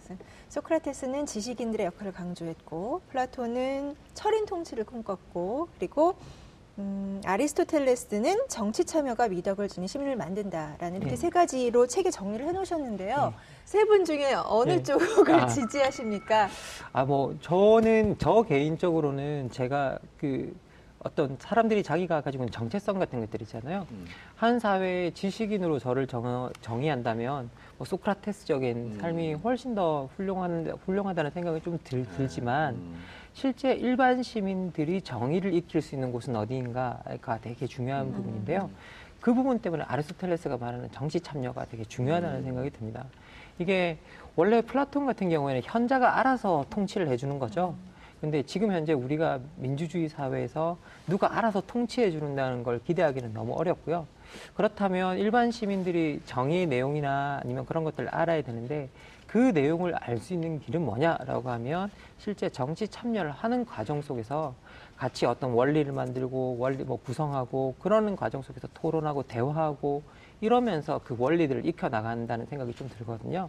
[0.51, 6.15] 소크라테스는 지식인들의 역할을 강조했고 플라톤은 철인 통치를 꿈꿨고 그리고
[6.79, 11.17] 음, 아리스토텔레스는 정치 참여가 미덕을 주는 시민을 만든다라는 이렇게 네.
[11.17, 13.33] 세 가지로 책에 정리를 해놓으셨는데요.
[13.65, 14.83] 세 분 중에 어느 네.
[14.83, 15.47] 쪽을 아.
[15.47, 16.49] 지지하십니까?
[16.93, 20.55] 아, 뭐, 저는, 저 개인적으로는 제가 그
[21.03, 23.87] 어떤 사람들이 자기가 가지고 있는 정체성 같은 것들 있잖아요.
[23.91, 24.05] 음.
[24.37, 28.99] 한 사회의 지식인으로 저를 정, 정의한다면 뭐 소크라테스적인 음.
[29.01, 32.97] 삶이 훨씬 더 훌륭한, 훌륭하다는 생각이 좀 들, 들지만 음.
[33.33, 38.13] 실제 일반 시민들이 정의를 익힐 수 있는 곳은 어디인가가 되게 중요한 음.
[38.13, 38.69] 부분인데요.
[39.23, 42.45] 그 부분 때문에 아리스토텔레스가 말하는 정치 참여가 되게 중요하다는 음.
[42.45, 43.07] 생각이 듭니다.
[43.59, 43.99] 이게
[44.37, 47.75] 원래 플라톤 같은 경우에는 현자가 알아서 통치를 해주는 거죠.
[48.21, 54.07] 근데 지금 현재 우리가 민주주의 사회에서 누가 알아서 통치해 주는다는 걸 기대하기는 너무 어렵고요.
[54.55, 58.89] 그렇다면 일반 시민들이 정의의 내용이나 아니면 그런 것들을 알아야 되는데
[59.27, 64.55] 그 내용을 알 수 있는 길은 뭐냐라고 하면 실제 정치 참여를 하는 과정 속에서
[64.97, 70.03] 같이 어떤 원리를 만들고 원리 뭐 구성하고 그러는 과정 속에서 토론하고 대화하고
[70.43, 73.49] 이러면서 그 원리들을 익혀 나간다는 생각이 좀 들거든요.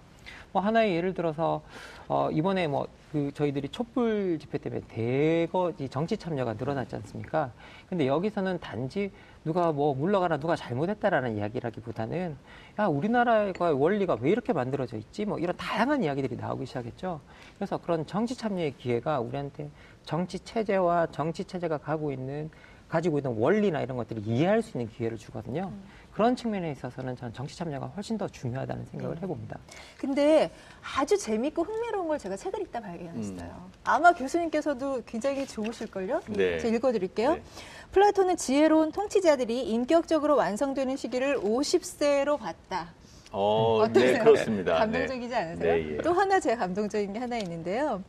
[0.51, 1.61] 뭐 하나의 예를 들어서
[2.07, 7.51] 어 이번에 뭐 그 저희들이 촛불 집회 때문에 대거 이 정치 참여가 늘어났지 않습니까?
[7.89, 9.11] 근데 여기서는 단지
[9.43, 12.37] 누가 뭐 물러가라 누가 잘못했다라는 이야기라기보다는
[12.79, 15.25] 야 우리나라의 원리가 왜 이렇게 만들어져 있지?
[15.25, 17.19] 뭐 이런 다양한 이야기들이 나오기 시작했죠.
[17.57, 19.69] 그래서 그런 정치 참여의 기회가 우리한테
[20.03, 22.49] 정치 체제와 정치 체제가 가고 있는
[22.87, 25.71] 가지고 있는 원리나 이런 것들을 이해할 수 있는 기회를 주거든요.
[26.13, 29.21] 그런 측면에 있어서는 저는 정치 참여가 훨씬 더 중요하다는 생각을 네.
[29.21, 29.59] 해봅니다.
[29.97, 30.51] 근데
[30.95, 33.39] 아주 재밌고 흥미로운 걸 제가 책을 읽다 발견했어요.
[33.39, 33.71] 음.
[33.83, 36.21] 아마 교수님께서도 굉장히 좋으실걸요?
[36.27, 36.59] 네.
[36.59, 37.35] 제가 읽어드릴게요.
[37.35, 37.43] 네.
[37.91, 42.93] 플라톤은 지혜로운 통치자들이 인격적으로 완성되는 시기를 50세로 봤다.
[43.31, 44.13] 어, 어떠세요?
[44.13, 44.75] 네, 그렇습니다.
[44.75, 45.73] 감동적이지 않으세요?
[45.73, 45.97] 네, 예.
[45.97, 48.03] 또 하나 제가 감동적인 게 하나 있는데요.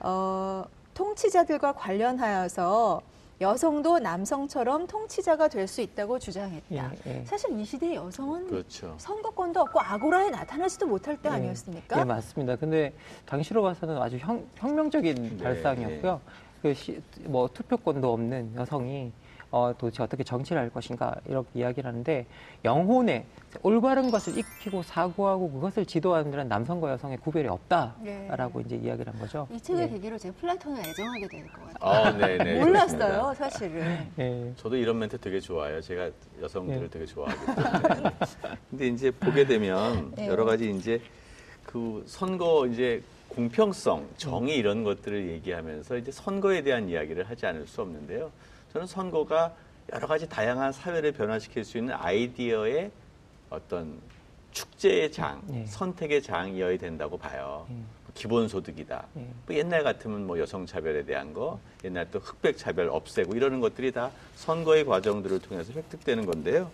[0.00, 3.00] 어, 통치자들과 관련하여서
[3.42, 6.66] 여성도 남성처럼 통치자가 될 수 있다고 주장했다.
[6.72, 7.24] 예, 예.
[7.24, 8.94] 사실 이 시대의 여성은 그렇죠.
[8.98, 11.36] 선거권도 없고 아고라에 나타나지도 못할 때 네.
[11.36, 11.96] 아니었습니까?
[11.96, 12.56] 네, 맞습니다.
[12.56, 12.92] 근데
[13.24, 16.20] 당시로 봐서는 아주 혁, 혁명적인 네, 발상이었고요.
[16.60, 19.12] 그 시, 뭐 투표권도 없는 여성이
[19.52, 22.26] 어, 도대체 어떻게 정치를 할 것인가 이렇게 이야기를 하는데
[22.64, 23.26] 영혼에
[23.62, 29.46] 올바른 것을 익히고 사고하고 그것을 지도하는 데는 남성과 여성의 구별이 없다라고 이제 이야기를 한 거죠.
[29.52, 29.88] 이 책을 예.
[29.90, 31.76] 계기로 제가 플라톤을 애정하게 될것 같아요.
[31.80, 32.60] 아, 네, 네.
[32.64, 33.34] 몰랐어요.
[33.34, 34.10] 사실은.
[34.18, 34.52] 예.
[34.56, 35.82] 저도 이런 멘트 되게 좋아해요.
[35.82, 36.10] 제가
[36.40, 36.88] 여성들을 네.
[36.88, 38.10] 되게 좋아하기 때문에.
[38.70, 40.28] 근데 이제 보게 되면 네.
[40.28, 40.98] 여러 가지 이제
[41.62, 47.82] 그 선거 이제 공평성, 정의 이런 것들을 얘기하면서 이제 선거에 대한 이야기를 하지 않을 수
[47.82, 48.30] 없는데요.
[48.72, 49.54] 저는 선거가
[49.92, 52.90] 여러 가지 다양한 사회를 변화시킬 수 있는 아이디어의
[53.50, 54.00] 어떤
[54.52, 55.66] 축제의 장, 네.
[55.66, 57.66] 선택의 장이어야 된다고 봐요.
[57.68, 57.76] 네.
[58.14, 59.06] 기본소득이다.
[59.14, 59.28] 네.
[59.46, 64.84] 뭐 옛날 같으면 뭐 여성차별에 대한 거, 옛날 또 흑백차별 없애고 이러는 것들이 다 선거의
[64.84, 66.70] 과정들을 통해서 획득되는 건데요.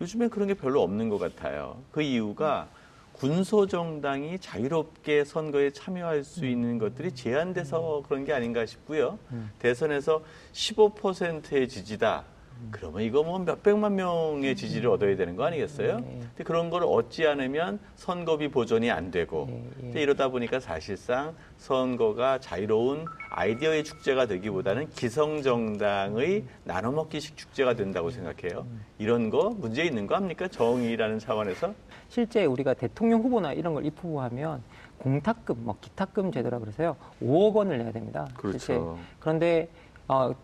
[0.00, 1.76] 요즘엔 그런 게 별로 없는 것 같아요.
[1.92, 2.68] 그 이유가
[3.14, 9.18] 군소정당이 자유롭게 선거에 참여할 수 있는 것들이 제한돼서 그런 게 아닌가 싶고요.
[9.58, 10.22] 대선에서
[10.52, 12.24] 15%의 지지다.
[12.70, 16.00] 그러면 이거 뭐 몇백만 명의 지지를 얻어야 되는 거 아니겠어요?
[16.00, 16.20] 네.
[16.20, 20.02] 근데 그런 걸 얻지 않으면 선거비 보존이 안 되고 예, 예.
[20.02, 28.66] 이러다 보니까 사실상 선거가 자유로운 아이디어의 축제가 되기보다는 기성정당의 나눠먹기식 축제가 된다고 생각해요.
[28.98, 30.48] 이런 거 문제 있는 거 합니까?
[30.48, 31.74] 정의라는 차원에서?
[32.08, 34.62] 실제 우리가 대통령 후보나 이런 걸 입후보하면
[34.98, 38.28] 공탁금, 뭐 기탁금 제도라 그래서요 5억 원을 내야 됩니다.
[38.36, 38.58] 그렇죠.
[38.58, 38.80] 실제.
[39.20, 39.68] 그런데
[40.08, 40.34] 어,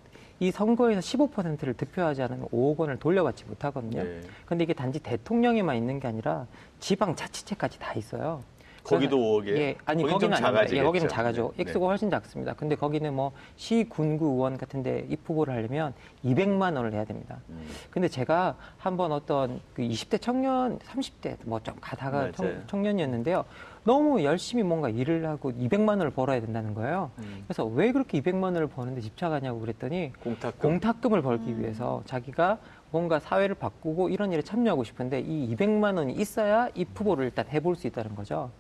[0.40, 4.02] 이 선거에서 15%를 득표하지 않으면 5억 원을 돌려받지 못하거든요.
[4.02, 4.20] 네.
[4.46, 6.46] 근데 이게 단지 대통령에만 있는 게 아니라
[6.80, 8.42] 지방 자치체까지 다 있어요.
[8.82, 9.60] 거기도 그래서- 5억이에요?
[9.60, 10.34] 예, 아니 거기는.
[10.38, 10.76] 작아지겠죠.
[10.80, 11.52] 예, 거기는 작아죠.
[11.58, 11.62] 네.
[11.62, 12.54] 액수가 훨씬 작습니다.
[12.54, 15.92] 근데 거기는 뭐 시 군구 의원 같은데 입후보를 하려면
[16.24, 17.36] 200만 원을 내야 됩니다.
[17.50, 17.68] 음.
[17.90, 22.32] 근데 제가 한번 어떤 그 20대 청년, 30대 뭐 좀 가다가 맞아요.
[22.32, 23.44] 청, 청년이었는데요.
[23.84, 27.10] 너무 열심히 뭔가 일을 하고 200만 원을 벌어야 된다는 거예요.
[27.18, 27.44] 음.
[27.46, 30.58] 그래서 왜 그렇게 200만 원을 버는데 집착하냐고 그랬더니 공탁금.
[30.60, 32.58] 공탁금을 벌기 위해서 자기가
[32.90, 37.76] 뭔가 사회를 바꾸고 이런 일에 참여하고 싶은데 이 200만 원이 있어야 이 후보를 일단 해볼
[37.76, 38.50] 수 있다는 거죠.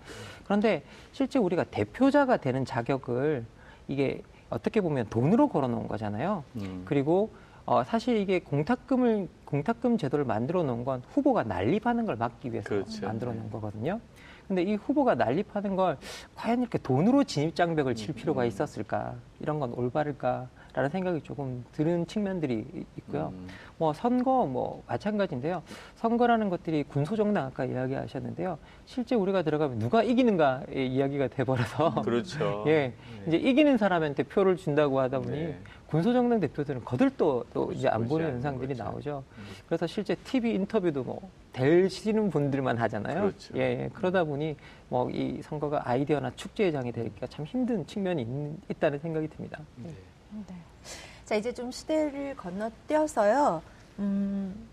[0.44, 3.44] 그런데 실제 우리가 대표자가 되는 자격을
[3.88, 6.44] 이게 어떻게 보면 돈으로 걸어놓은 거잖아요.
[6.56, 6.82] 음.
[6.86, 7.30] 그리고
[7.66, 13.06] 어, 사실 이게 공탁금을 공탁금 제도를 만들어 놓은 건 후보가 난립하는 걸 막기 위해서 그렇죠.
[13.06, 14.00] 만들어 놓은 거거든요.
[14.50, 15.96] 근데 이 후보가 난립하는 걸
[16.34, 19.14] 과연 이렇게 돈으로 진입 장벽을 칠 필요가 있었을까?
[19.38, 20.48] 이런 건 올바를까?
[20.72, 22.64] 라는 생각이 조금 드는 측면들이
[22.98, 23.32] 있고요.
[23.34, 23.48] 음.
[23.78, 25.62] 뭐 선거 뭐 마찬가지인데요.
[25.96, 28.58] 선거라는 것들이 군소정당 아까 이야기하셨는데요.
[28.86, 32.64] 실제 우리가 들어가면 누가 이기는가의 이야기가 돼버려서 그렇죠.
[32.68, 32.92] 예
[33.26, 35.58] 이제 이기는 사람한테 표를 준다고 하다 보니 네.
[35.88, 38.84] 군소정당 대표들은 거들떠 또 이제 안 보지 보는 않는 현상들이 거죠.
[38.84, 39.24] 나오죠.
[39.38, 39.44] 음.
[39.66, 41.20] 그래서 실제 TV 인터뷰도 뭐
[41.52, 43.22] 되시는 분들만 하잖아요.
[43.22, 43.54] 그렇죠.
[43.56, 43.90] 예, 예.
[43.92, 44.56] 그러다 보니
[44.88, 48.22] 뭐 이 선거가 아이디어나 축제의 장이 되기가 참 힘든 측면이
[48.68, 49.58] 있, 다는 생각이 듭니다.
[49.84, 49.88] 예.
[49.88, 49.94] 네.
[50.30, 50.54] 네.
[51.24, 53.62] 자, 이제 좀 시대를 건너뛰어서요.
[53.98, 54.68] 음,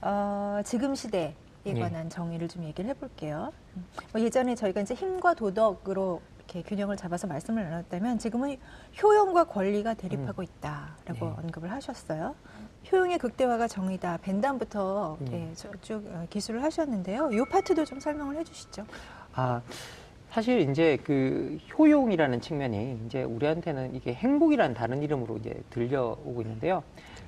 [0.00, 1.34] 어, 지금 시대에
[1.64, 1.78] 네.
[1.78, 3.52] 관한 정의를 좀 얘기를 해볼게요.
[3.76, 8.56] 음, 뭐 예전에 저희가 이제 힘과 도덕으로 이렇게 균형을 잡아서 말씀을 나눴다면 지금은
[9.02, 11.20] 효용과 권리가 대립하고 있다라고 네.
[11.20, 12.34] 언급을 하셨어요.
[12.92, 14.18] 효용의 극대화가 정의다.
[14.18, 15.28] 벤담부터 음.
[15.32, 17.32] 예, 저- 쭉 어, 기술을 하셨는데요.
[17.32, 18.86] 이 파트도 좀 설명을 해주시죠.
[19.34, 19.60] 아,
[20.36, 26.82] 사실 이제 그 효용이라는 측면이 이제 우리한테는 이게 행복이라는 다른 이름으로 이제 들려오고 있는데요.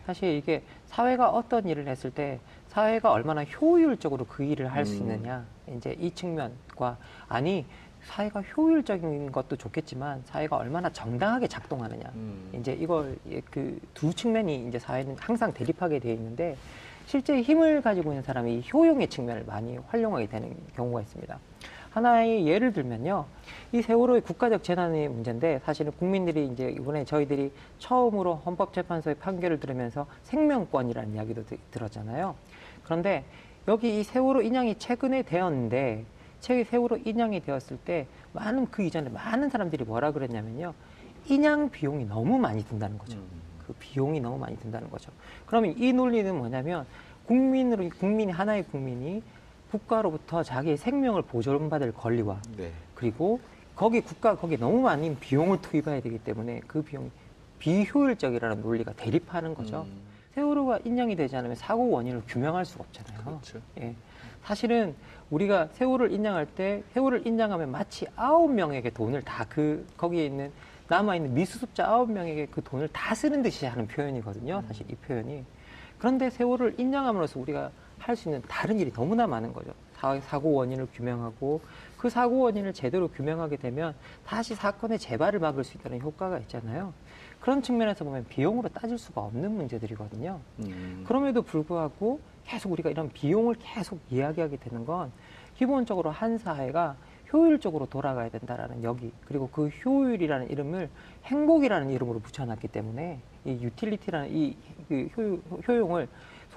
[0.04, 4.98] 사실 이게 사회가 어떤 일을 했을 때 사회가 얼마나 효율적으로 그 일을 할수 음.
[4.98, 5.46] 있느냐.
[5.74, 6.98] 이제 이 측면과
[7.30, 7.64] 아니
[8.02, 12.12] 사회가 효율적인 것도 좋겠지만 사회가 얼마나 정당하게 작동하느냐.
[12.14, 12.50] 음.
[12.52, 13.16] 이제 이걸
[13.50, 16.58] 그 두 측면이 이제 사회는 항상 대립하게 되어 있는데
[17.06, 21.38] 실제 힘을 가지고 있는 사람이 효용의 측면을 많이 활용하게 되는 경우가 있습니다.
[21.90, 23.24] 하나의 예를 들면요.
[23.72, 31.14] 이 세월호의 국가적 재난의 문제인데 사실은 국민들이 이제 이번에 저희들이 처음으로 헌법재판소의 판결을 들으면서 생명권이라는
[31.14, 32.34] 이야기도 드- 들었잖아요.
[32.84, 33.24] 그런데
[33.66, 36.04] 여기 이 세월호 인양이 최근에 되었는데
[36.40, 40.72] 최근 세월호 인양이 되었을 때 많은 그 이전에 많은 사람들이 뭐라 그랬냐면요.
[41.26, 43.18] 인양 비용이 너무 많이 든다는 거죠.
[43.18, 43.26] 음.
[43.66, 45.10] 그 비용이 너무 많이 든다는 거죠.
[45.46, 46.86] 그러면 이 논리는 뭐냐면
[47.26, 49.22] 국민으로 국민이 하나의 국민이
[49.70, 52.72] 국가로부터 자기의 생명을 보존받을 권리와 네.
[52.94, 53.40] 그리고
[53.76, 57.10] 거기 국가 거기 너무 많은 비용을 투입해야 되기 때문에 그 비용이
[57.58, 59.82] 비효율적이라는 논리가 대립하는 거죠.
[59.88, 60.00] 음.
[60.34, 63.24] 세월호가 인양이 되지 않으면 사고 원인을 규명할 수가 없잖아요.
[63.24, 63.60] 그렇죠.
[63.80, 63.94] 예.
[64.44, 64.94] 사실은
[65.30, 70.52] 우리가 세월을 인양할 때 세월을 인양하면 마치 아홉 명에게 돈을 다 그 거기에 있는
[70.88, 74.62] 남아 있는 미수습자 아홉 명에게 그 돈을 다 쓰는 듯이 하는 표현이거든요.
[74.66, 75.44] 사실 이 표현이.
[75.98, 77.70] 그런데 세월을 인양함으로써 우리가
[78.08, 79.70] 할 수 있는 다른 일이 너무나 많은 거죠.
[79.92, 81.60] 사- 사고 원인을 규명하고
[81.98, 83.94] 그 사고 원인을 제대로 규명하게 되면
[84.24, 86.94] 다시 사건의 재발을 막을 수 있다는 효과가 있잖아요.
[87.38, 90.40] 그런 측면에서 보면 비용으로 따질 수가 없는 문제들이거든요.
[90.60, 91.04] 음.
[91.06, 95.12] 그럼에도 불구하고 계속 우리가 이런 비용을 계속 이야기하게 되는 건
[95.58, 96.96] 기본적으로 한 사회가
[97.30, 100.88] 효율적으로 돌아가야 된다라는 여기 그리고 그 효율이라는 이름을
[101.24, 106.08] 행복이라는 이름으로 붙여놨기 때문에 이 utility라는 이 그 효용을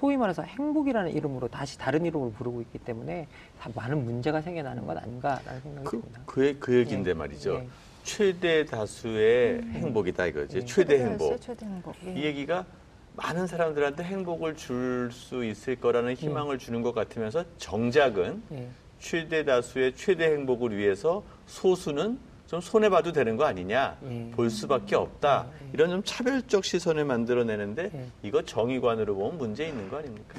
[0.02, 3.28] 소위 말해서 행복이라는 이름으로 다시 다른 이름으로 부르고 있기 때문에
[3.60, 6.20] 다 많은 문제가 생겨나는 것 아닌가라는 생각이 그, 듭니다.
[6.26, 7.14] 그, 그 얘기인데 예.
[7.14, 7.54] 말이죠.
[7.54, 7.68] 예.
[8.02, 10.56] 최대 다수의 행복이다 이거지.
[10.56, 10.64] 예.
[10.64, 11.40] 최대 행복.
[11.40, 11.94] 최대 행복.
[12.04, 12.14] 예.
[12.14, 12.66] 이 얘기가
[13.14, 18.66] 많은 사람들한테 행복을 줄 수 있을 거라는 희망을 주는 것 같으면서 정작은 예.
[18.98, 22.18] 최대 다수의 최대 행복을 위해서 소수는
[22.52, 24.30] 좀 손해봐도 되는 거 아니냐 예.
[24.32, 28.06] 볼 수밖에 없다 이런 좀 차별적 시선을 만들어내는데 예.
[28.22, 30.38] 이거 정의관으로 보면 문제 있는 거 아닙니까?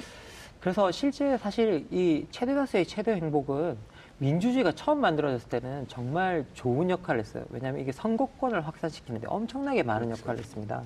[0.59, 3.75] 그래서 실제 사실 이 최대 다수의 최대 행복은
[4.19, 7.45] 민주주의가 처음 만들어졌을 때는 정말 좋은 역할을 했어요.
[7.49, 10.83] 왜냐하면 이게 선거권을 확산시키는데 엄청나게 많은 역할을 했습니다.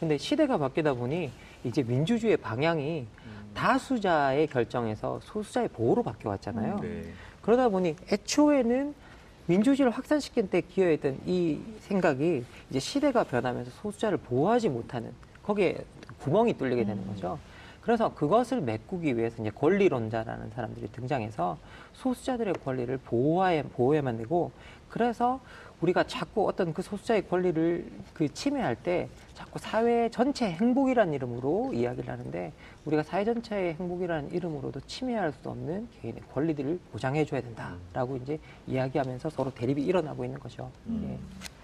[0.00, 1.30] 근데 시대가 바뀌다 보니
[1.64, 3.06] 이제 민주주의의 방향이
[3.52, 6.78] 다수자의 결정에서 소수자의 보호로 바뀌어 왔잖아요.
[6.80, 7.12] 네.
[7.42, 9.01] 그러다 보니 애초에는
[9.46, 15.84] 민주주의를 확산시킨 때 기여했던 이 생각이 이제 시대가 변하면서 소수자를 보호하지 못하는 거기에
[16.20, 17.38] 구멍이 뚫리게 되는 거죠.
[17.80, 21.58] 그래서 그것을 메꾸기 위해서 이제 권리론자라는 사람들이 등장해서
[21.94, 24.52] 소수자들의 권리를 보호해, 보호해만 되고
[24.88, 25.40] 그래서
[25.82, 32.08] 우리가 자꾸 어떤 그 소수자의 권리를 그 침해할 때 자꾸 사회 전체 행복이라는 이름으로 이야기를
[32.08, 32.52] 하는데
[32.84, 39.52] 우리가 사회 전체의 행복이라는 이름으로도 침해할 수 없는 개인의 권리들을 보장해줘야 된다라고 이제 이야기하면서 서로
[39.52, 40.70] 대립이 일어나고 있는 거죠.
[40.86, 41.18] 음.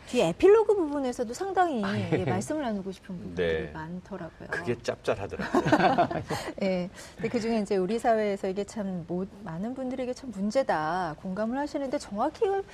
[0.09, 2.09] 뒤 에필로그 부분에서도 상당히 아, 예.
[2.13, 3.71] 예, 말씀을 나누고 싶은 부분들이 네.
[3.73, 4.49] 많더라고요.
[4.51, 6.09] 그게 짭짤하더라고요.
[6.63, 6.89] 예.
[7.15, 11.99] 근데 그 중에 이제 우리 사회에서 이게 참 모- 많은 분들에게 참 문제다 공감을 하시는데
[11.99, 12.65] 정확히 이걸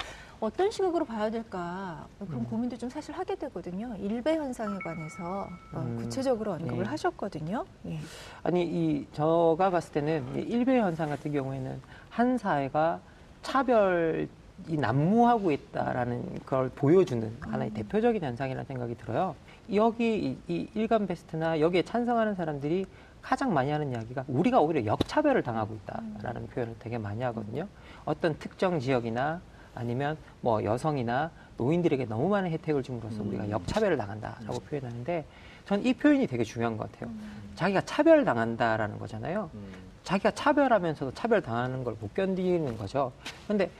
[0.44, 2.44] 어떤 시각으로 봐야 될까 그런 음.
[2.44, 3.96] 고민도 좀 사실 하게 되거든요.
[3.98, 5.96] 일배 현상에 관해서 어, 음.
[5.96, 6.90] 구체적으로 언급을 네.
[6.90, 7.64] 하셨거든요.
[7.86, 7.98] 예.
[8.42, 11.80] 아니 이 저가 봤을 때는 이 일배 현상 같은 경우에는
[12.10, 13.00] 한 사회가
[13.42, 14.28] 차별이
[14.68, 19.34] 난무하고 있다라는 걸 보여주는 하나의 대표적인 현상이라는 생각이 들어요.
[19.72, 22.84] 여기 이, 이 일간 베스트나 여기에 찬성하는 사람들이
[23.22, 27.66] 가장 많이 하는 이야기가 우리가 오히려 역차별을 당하고 있다라는 표현을 되게 많이 하거든요.
[28.04, 29.40] 어떤 특정 지역이나
[29.74, 33.28] 아니면 뭐 여성이나 노인들에게 너무 많은 혜택을 줌으로써 음.
[33.28, 35.24] 우리가 역차별을 당한다라고 표현하는데
[35.66, 37.08] 전 이 표현이 되게 중요한 것 같아요.
[37.10, 37.52] 음.
[37.54, 39.50] 자기가 차별당한다라는 거잖아요.
[39.54, 39.72] 음.
[40.02, 43.12] 자기가 차별하면서도 차별당하는 걸 못 견디는 거죠.
[43.46, 43.70] 그런데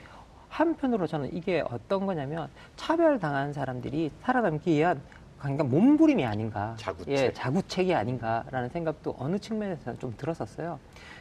[0.49, 5.01] 한편으로 저는 이게 어떤 거냐면 차별당한 사람들이 살아남기 위한
[5.39, 6.75] 그러니까 몸부림이 아닌가.
[6.79, 7.13] 자구책.
[7.13, 10.79] 예, 자구책이 아닌가라는 생각도 어느 측면에서는 좀 들었었어요.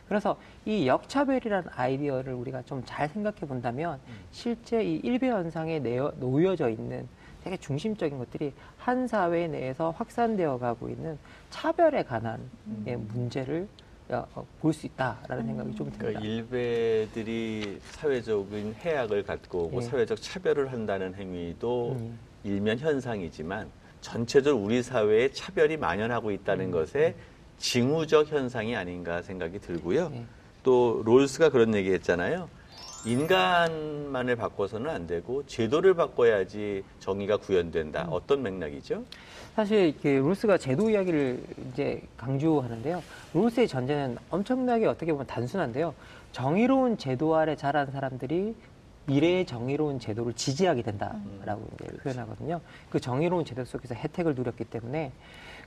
[0.08, 4.00] 그래서 이 역차별이라는 아이디어를 우리가 좀 잘 생각해 본다면
[4.32, 7.08] 실제 이 일배 현상에 내어, 놓여져 있는
[7.44, 11.18] 되게 중심적인 것들이 한 사회 내에서 확산되어 가고 있는
[11.50, 12.40] 차별에 관한
[12.88, 13.68] 예, 문제를
[14.10, 15.98] 어, 볼수 있다라는 생각이 좀 듭니다.
[16.00, 19.82] 그러니까 일베들이 사회적인 해악을 갖고 오고 예.
[19.82, 22.20] 사회적 차별을 한다는 행위도 음.
[22.44, 23.70] 일면 현상이지만
[24.02, 26.72] 전체적으로 우리 사회에 차별이 만연하고 있다는 음.
[26.72, 27.16] 것의
[27.64, 30.12] 징후적 현상이 아닌가 생각이 들고요.
[30.14, 30.26] 예.
[30.64, 32.50] 또 롤스가 그런 얘기 했잖아요.
[33.06, 38.04] 인간만을 바꿔서는 안 되고 제도를 바꿔야지 정의가 구현된다.
[38.04, 38.08] 음.
[38.12, 39.06] 어떤 맥락이죠?
[39.56, 43.02] 사실 이렇게 롤스가 제도 이야기를 이제 강조하는데요.
[43.34, 45.94] 롤스의 전제는 엄청나게 어떻게 보면 단순한데요.
[46.34, 48.56] 정의로운 제도 아래 자란 사람들이
[49.06, 52.60] 미래의 정의로운 제도를 지지하게 된다라고 이제 표현하거든요.
[52.90, 55.12] 그 정의로운 제도 속에서 혜택을 누렸기 때문에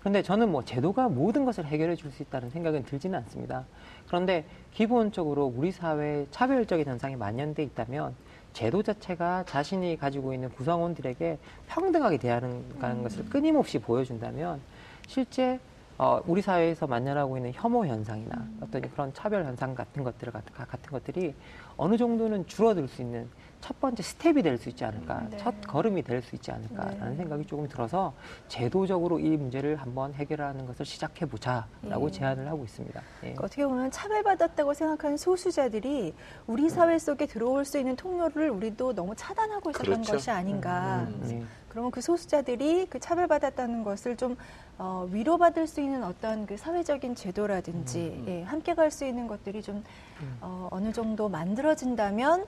[0.07, 3.64] 그런데 저는 뭐 제도가 모든 것을 해결해 줄 수 있다는 생각은 들지는 않습니다.
[4.07, 8.14] 그런데 기본적으로 우리 사회에 차별적인 현상이 만연돼 있다면
[8.53, 12.62] 제도 자체가 자신이 가지고 있는 구성원들에게 평등하게 대하는
[13.03, 14.61] 것을 끊임없이 보여준다면
[15.09, 15.59] 실제
[15.99, 20.90] 어, 우리 사회에서 만연하고 있는 혐오 현상이나 어떤 그런 차별 현상 같은 것들 같은 같은
[20.92, 21.35] 것들이
[21.77, 23.29] 어느 정도는 줄어들 수 있는
[23.61, 25.37] 첫 번째 스텝이 될 수 있지 않을까, 네.
[25.38, 27.16] 첫 걸음이 될 수 있지 않을까라는 네.
[27.16, 28.12] 생각이 조금 들어서
[28.49, 32.11] 제도적으로 이 문제를 한번 해결하는 것을 시작해 보자라고 예.
[32.11, 33.01] 제안을 하고 있습니다.
[33.01, 33.21] 예.
[33.21, 36.14] 그러니까 어떻게 보면 차별받았다고 생각하는 소수자들이
[36.47, 40.12] 우리 사회 속에 들어올 수 있는 통로를 우리도 너무 차단하고 있었던 그렇죠.
[40.12, 41.07] 것이 아닌가.
[41.09, 41.21] 음.
[41.23, 41.42] 네.
[41.69, 44.37] 그러면 그 소수자들이 그 차별받았다는 것을 좀
[44.79, 48.25] 어, 위로받을 수 있는 어떤 그 사회적인 제도라든지 음.
[48.29, 49.83] 예, 함께 갈 수 있는 것들이 좀
[50.23, 50.38] 음.
[50.40, 52.45] 어, 어느 정도 만들어진다면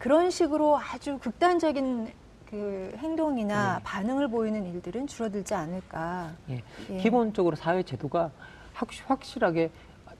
[0.00, 2.08] 그런 식으로 아주 극단적인
[2.46, 3.84] 그 행동이나 네.
[3.84, 6.32] 반응을 보이는 일들은 줄어들지 않을까.
[6.48, 6.62] 예.
[6.90, 6.96] 예.
[6.96, 8.30] 기본적으로 사회 제도가
[8.72, 9.70] 확, 확실하게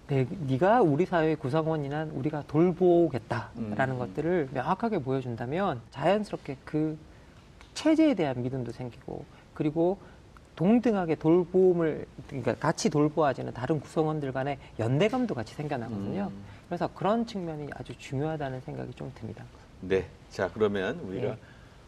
[0.07, 3.99] 내, 네가 우리 사회의 구성원이나 우리가 돌보겠다라는 음.
[3.99, 6.99] 것들을 명확하게 보여준다면 자연스럽게 그
[7.73, 9.97] 체제에 대한 믿음도 생기고 그리고
[10.57, 16.29] 동등하게 돌봄을 그러니까 같이 돌보아지는 다른 구성원들 간의 연대감도 같이 생겨나거든요.
[16.31, 16.45] 음.
[16.69, 19.43] 그래서 그런 측면이 아주 중요하다는 생각이 좀 듭니다.
[19.81, 20.07] 네.
[20.31, 21.37] 자, 그러면 우리가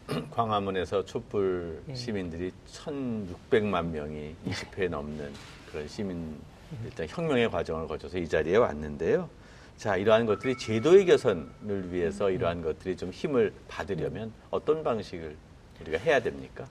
[0.31, 1.95] 광화문에서 촛불 예.
[1.95, 5.31] 시민들이 1,600만 명이 20회에 넘는
[5.71, 6.35] 그런 시민
[6.83, 9.29] 일단 혁명의 과정을 거쳐서 이 자리에 왔는데요.
[9.77, 15.35] 자, 이러한 것들이 제도의 개선을 위해서 이러한 것들이 좀 힘을 받으려면 어떤 방식을
[15.81, 16.65] 우리가 해야 됩니까?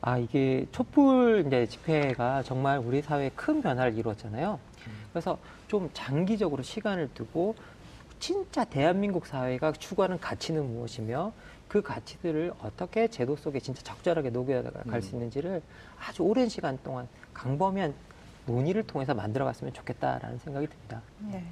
[0.00, 4.58] 아, 이게 촛불 이제 집회가 정말 우리 사회에 큰 변화를 이루었잖아요.
[5.12, 7.54] 그래서 좀 장기적으로 시간을 두고
[8.18, 11.32] 진짜 대한민국 사회가 추구하는 가치는 무엇이며
[11.68, 15.14] 그 가치들을 어떻게 제도 속에 진짜 적절하게 녹여갈 수 음.
[15.16, 15.62] 있는지를
[15.98, 17.94] 아주 오랜 시간 동안 강범위한
[18.46, 21.02] 논의를 통해서 만들어갔으면 좋겠다라는 생각이 듭니다.
[21.30, 21.44] 네.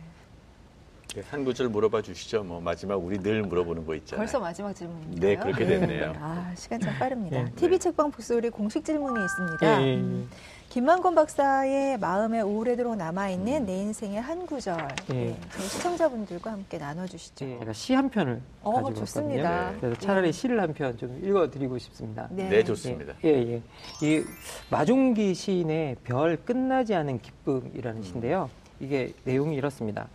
[1.14, 2.42] 네, 한 구절 물어봐 주시죠.
[2.42, 4.20] 뭐 마지막 우리 늘 물어보는 거 있잖아요.
[4.20, 5.20] 벌써 마지막 질문인가요?
[5.20, 6.14] 네, 그렇게 됐네요.
[6.18, 7.42] 아, 시간 참 빠릅니다.
[7.42, 7.52] 네.
[7.54, 9.82] TV 책방 부스리 공식 질문이 있습니다.
[9.82, 10.24] 예, 예, 예.
[10.72, 13.66] 음, 김만권 박사의 마음에 우울해도록 남아있는 음.
[13.66, 14.88] 내 인생의 한 구절.
[15.12, 15.28] 예.
[15.28, 17.44] 예, 저희 시청자분들과 함께 나눠주시죠.
[17.44, 19.50] 예, 제가 시 한 편을 어, 가지고 좋습니다.
[19.50, 19.80] 왔거든요.
[19.80, 22.26] 그래서 차라리 시를 한 편 좀 읽어드리고 싶습니다.
[22.30, 22.48] 네.
[22.48, 23.12] 네, 좋습니다.
[23.24, 23.62] 예, 예.
[24.02, 24.24] 이
[24.70, 28.02] 마중기 시인의 별 끝나지 않은 기쁨이라는 음.
[28.02, 28.48] 시인데요.
[28.80, 30.08] 이게 내용이 이렇습니다.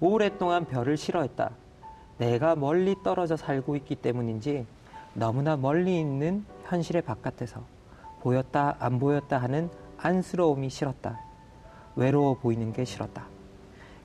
[0.00, 1.50] 오랫동안 별을 싫어했다.
[2.18, 4.66] 내가 멀리 떨어져 살고 있기 때문인지
[5.14, 7.62] 너무나 멀리 있는 현실의 바깥에서
[8.26, 11.20] 보였다 안 보였다 하는 안쓰러움이 싫었다.
[11.94, 13.28] 외로워 보이는 게 싫었다.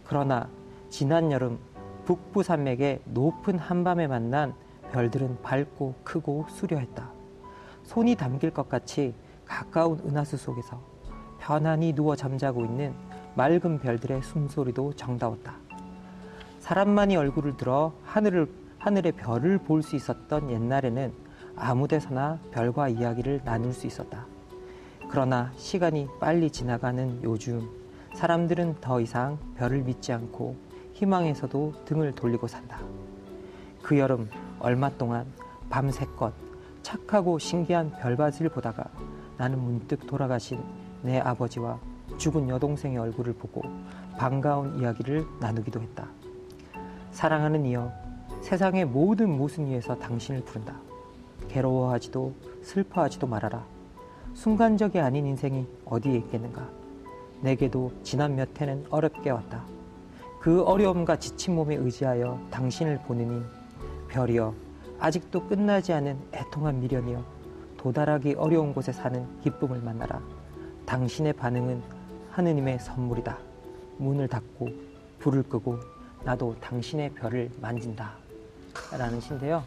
[0.05, 0.47] 그러나
[0.91, 1.57] 지난 여름
[2.05, 4.53] 북부 산맥의 높은 한밤에 만난
[4.91, 7.09] 별들은 밝고 크고 수려했다.
[7.81, 10.79] 손이 담길 것 같이 가까운 은하수 속에서
[11.39, 12.93] 편안히 누워 잠자고 있는
[13.33, 15.55] 맑은 별들의 숨소리도 정다웠다.
[16.59, 21.11] 사람만이 얼굴을 들어 하늘을, 하늘의 별을 볼 수 있었던 옛날에는
[21.55, 24.25] 아무 데서나 별과 이야기를 나눌 수 있었다.
[25.09, 27.69] 그러나 시간이 빨리 지나가는 요즘
[28.15, 30.55] 사람들은 더 이상 별을 믿지 않고
[30.93, 32.79] 희망에서도 등을 돌리고 산다.
[33.81, 34.29] 그 여름
[34.59, 35.25] 얼마 동안
[35.69, 36.33] 밤새껏
[36.81, 38.85] 착하고 신기한 별밭을 보다가
[39.37, 40.61] 나는 문득 돌아가신
[41.01, 41.79] 내 아버지와
[42.17, 43.61] 죽은 여동생의 얼굴을 보고
[44.17, 46.07] 반가운 이야기를 나누기도 했다.
[47.11, 47.91] 사랑하는 이여,
[48.41, 50.80] 세상의 모든 모순 위에서 당신을 부른다.
[51.51, 52.33] 괴로워하지도
[52.63, 53.65] 슬퍼하지도 말아라.
[54.33, 56.69] 순간적이 아닌 인생이 어디에 있겠는가.
[57.41, 59.65] 내게도 지난 몇 해는 어렵게 왔다.
[60.39, 63.43] 그 어려움과 지친 몸에 의지하여 당신을 보느니
[64.09, 64.53] 별이여
[64.99, 67.23] 아직도 끝나지 않은 애통한 미련이여
[67.77, 70.21] 도달하기 어려운 곳에 사는 기쁨을 만나라.
[70.85, 71.81] 당신의 반응은
[72.31, 73.37] 하느님의 선물이다.
[73.97, 74.69] 문을 닫고
[75.19, 75.79] 불을 끄고
[76.23, 78.13] 나도 당신의 별을 만진다.
[78.97, 79.63] 라는 시인데요.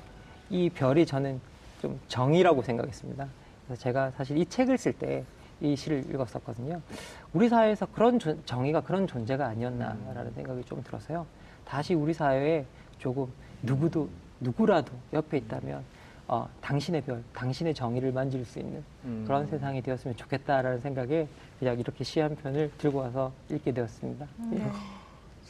[0.51, 1.41] 이 별이 저는
[1.85, 3.29] 좀 정이라고 생각했습니다.
[3.67, 5.23] 그래서 제가 사실 이 책을 쓸 때
[5.61, 6.81] 이 시를 읽었었거든요.
[7.33, 11.25] 우리 사회에서 그런 정의가 그런 존재가 아니었나라는 생각이 좀 들어서요.
[11.65, 12.67] 다시 우리 사회에
[12.99, 13.29] 조금
[13.63, 14.09] 누구도
[14.41, 15.83] 누구라도 옆에 있다면
[16.27, 19.25] 어, 당신의 별, 당신의 정의를 만질 수 있는 음.
[19.27, 21.29] 그런 세상이 되었으면 좋겠다라는 생각에
[21.61, 24.27] 그냥 이렇게 시 한 편을 들고 와서 읽게 되었습니다.
[24.51, 24.57] 네.
[24.59, 24.73] 예.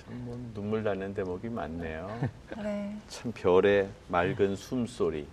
[0.04, 2.08] 참뭐 눈물 나는 대목이 많네요.
[2.62, 2.94] 네.
[3.08, 5.26] 참 별의 맑은 숨소리, 네.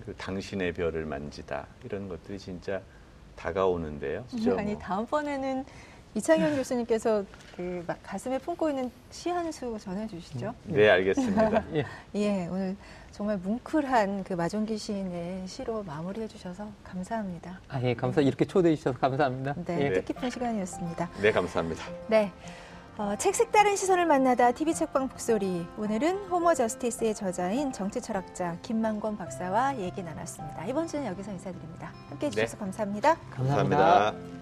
[0.00, 2.80] 그 당신의 별을 만지다 이런 것들이 진짜
[3.36, 4.24] 다가오는데요.
[4.30, 4.56] 그죠?
[4.58, 5.64] 아니 다음번에는
[6.14, 7.24] 이창현 교수님께서
[7.56, 10.54] 그 가슴에 품고 있는 시 한 수 전해주시죠.
[10.64, 11.64] 네, 알겠습니다.
[11.74, 11.84] 예.
[12.14, 12.76] 예, 오늘
[13.10, 17.60] 정말 뭉클한 그 마종기 시인의 시로 마무리해 주셔서 감사합니다.
[17.68, 19.54] 아, 예, 감사 이렇게 초대해 주셔서 감사합니다.
[19.64, 19.92] 네, 예.
[19.92, 21.10] 뜻깊은 시간이었습니다.
[21.20, 21.84] 네, 감사합니다.
[22.08, 22.32] 네.
[22.96, 29.16] 어, 책 색다른 시선을 만나다 TV 책방 북소리 오늘은 호모 저스티스의 저자인 정치 철학자 김만권
[29.16, 30.64] 박사와 얘기 나눴습니다.
[30.66, 31.92] 이번 주는 여기서 인사드립니다.
[32.10, 32.60] 함께해 주셔서 네.
[32.60, 33.16] 감사합니다.
[33.32, 33.78] 감사합니다.
[33.78, 34.33] 감사합니다.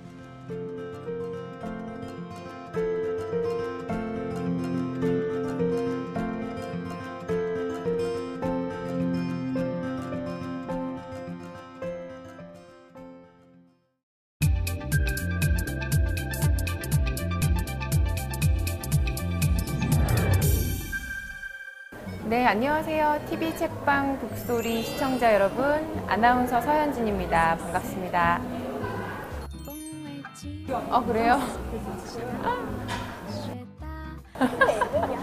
[22.53, 23.19] 안녕하세요.
[23.31, 25.65] TV 책방 북소리 시청자 여러분.
[26.07, 27.57] 아나운서 서현진입니다.
[27.57, 28.43] 반갑습니다.
[30.91, 31.41] 어, 그래요?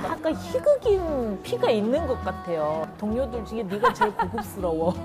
[0.06, 2.88] 약간 희극인 피가 있는 것 같아요.
[2.98, 4.96] 동료들 중에 네가 제일 고급스러워.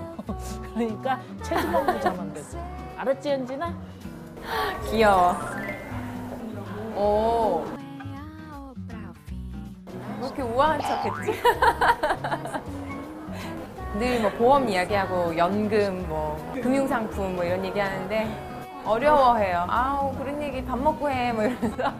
[0.73, 2.57] 그러니까 체주방 부자만 됐어.
[2.97, 3.75] 알았지, 현진아?
[4.91, 5.37] 귀여워.
[6.97, 7.84] 오.
[10.25, 11.41] 그렇게 우아한 척 했지?
[13.99, 18.27] 늘 뭐 보험 이야기하고 연금, 뭐 금융상품 뭐 이런 얘기 하는데
[18.85, 19.67] 어려워해요.
[19.69, 21.77] 아우 그런 얘기 밥 먹고 해 뭐 이러면서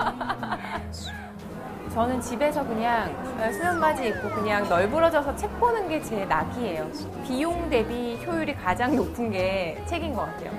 [1.95, 3.15] 저는 집에서 그냥
[3.53, 6.91] 수면 바지 입고 그냥 널브러져서 책 보는 게 제 낙이에요.
[7.23, 10.51] 비용 대비 효율이 가장 높은 게 책인 것 같아요.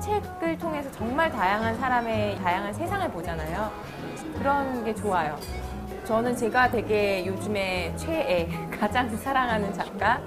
[0.00, 3.70] 책을 통해서 정말 다양한 사람의 다양한 세상을 보잖아요.
[4.38, 5.38] 그런 게 좋아요.
[6.04, 8.48] 저는 제가 되게 요즘에 최애,
[8.78, 10.20] 가장 사랑하는 작가,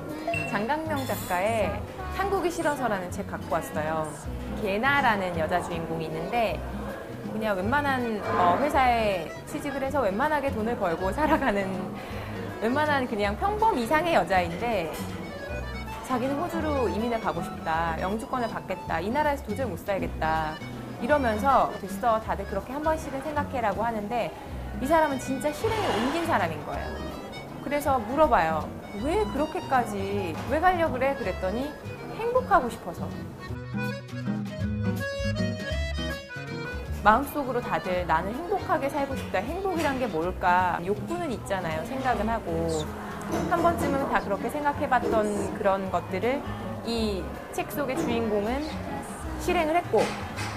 [0.49, 1.81] 장강명 작가의
[2.15, 4.09] 한국이 싫어서라는 책 갖고 왔어요.
[4.61, 6.59] 개나라는 여자 주인공이 있는데
[7.33, 11.69] 그냥 웬만한 어, 회사에 취직을 해서 웬만하게 돈을 벌고 살아가는
[12.61, 14.93] 웬만한 그냥 평범 이상의 여자인데
[16.07, 17.97] 자기는 호주로 이민을 가고 싶다.
[17.99, 19.01] 영주권을 받겠다.
[19.01, 20.53] 이 나라에서 도저히 못 살겠다.
[21.01, 22.21] 이러면서 됐어.
[22.21, 24.31] 다들 그렇게 한 번씩은 생각해라고 하는데
[24.81, 26.87] 이 사람은 진짜 실행에 옮긴 사람인 거예요.
[27.63, 28.69] 그래서 물어봐요.
[29.03, 31.15] 왜 그렇게까지, 왜 가려고 그래?
[31.15, 31.71] 그랬더니
[32.17, 33.07] 행복하고 싶어서.
[37.03, 39.39] 마음속으로 다들 나는 행복하게 살고 싶다.
[39.39, 40.79] 행복이란 게 뭘까?
[40.85, 41.85] 욕구는 있잖아요.
[41.85, 42.69] 생각은 하고.
[43.49, 46.41] 한 번쯤은 다 그렇게 생각해봤던 그런 것들을
[46.85, 47.23] 이
[47.53, 48.63] 책 속의 주인공은
[49.39, 50.01] 실행을 했고,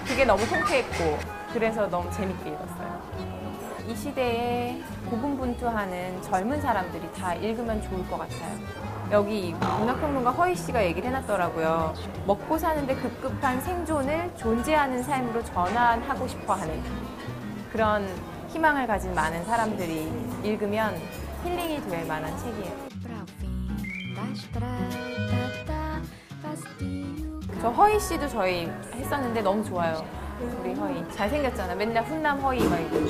[0.04, 1.16] 그게 너무 통쾌했고,
[1.52, 3.37] 그래서 너무 재밌게 읽었어요.
[3.88, 8.58] 이 시대에 고군분투하는 젊은 사람들이 다 읽으면 좋을 것 같아요.
[9.10, 11.94] 여기 문학평론가 허희 씨가 얘기를 해놨더라고요.
[12.26, 16.82] 먹고 사는데 급급한 생존을 존재하는 삶으로 전환하고 싶어 하는
[17.72, 18.06] 그런
[18.48, 20.12] 희망을 가진 많은 사람들이
[20.44, 20.94] 읽으면
[21.44, 22.88] 힐링이 될 만한 책이에요.
[27.62, 30.04] 저 허희 씨도 저희 했었는데 너무 좋아요.
[30.40, 31.04] 우리 허희.
[31.12, 31.74] 잘생겼잖아.
[31.74, 33.06] 맨날 훈남 허희 막 이러고.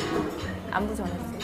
[0.70, 1.38] 안부 전해주세요.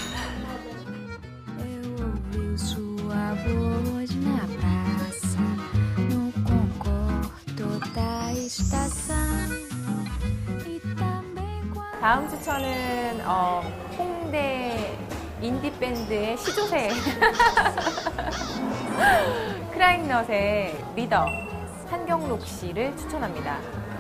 [12.01, 13.63] 다음 추천은 어,
[13.97, 14.95] 홍대
[15.41, 16.91] 인디 밴드의 시조새
[19.73, 21.25] 크라잉넛의 리더
[21.89, 23.59] 한경록 씨를 추천합니다.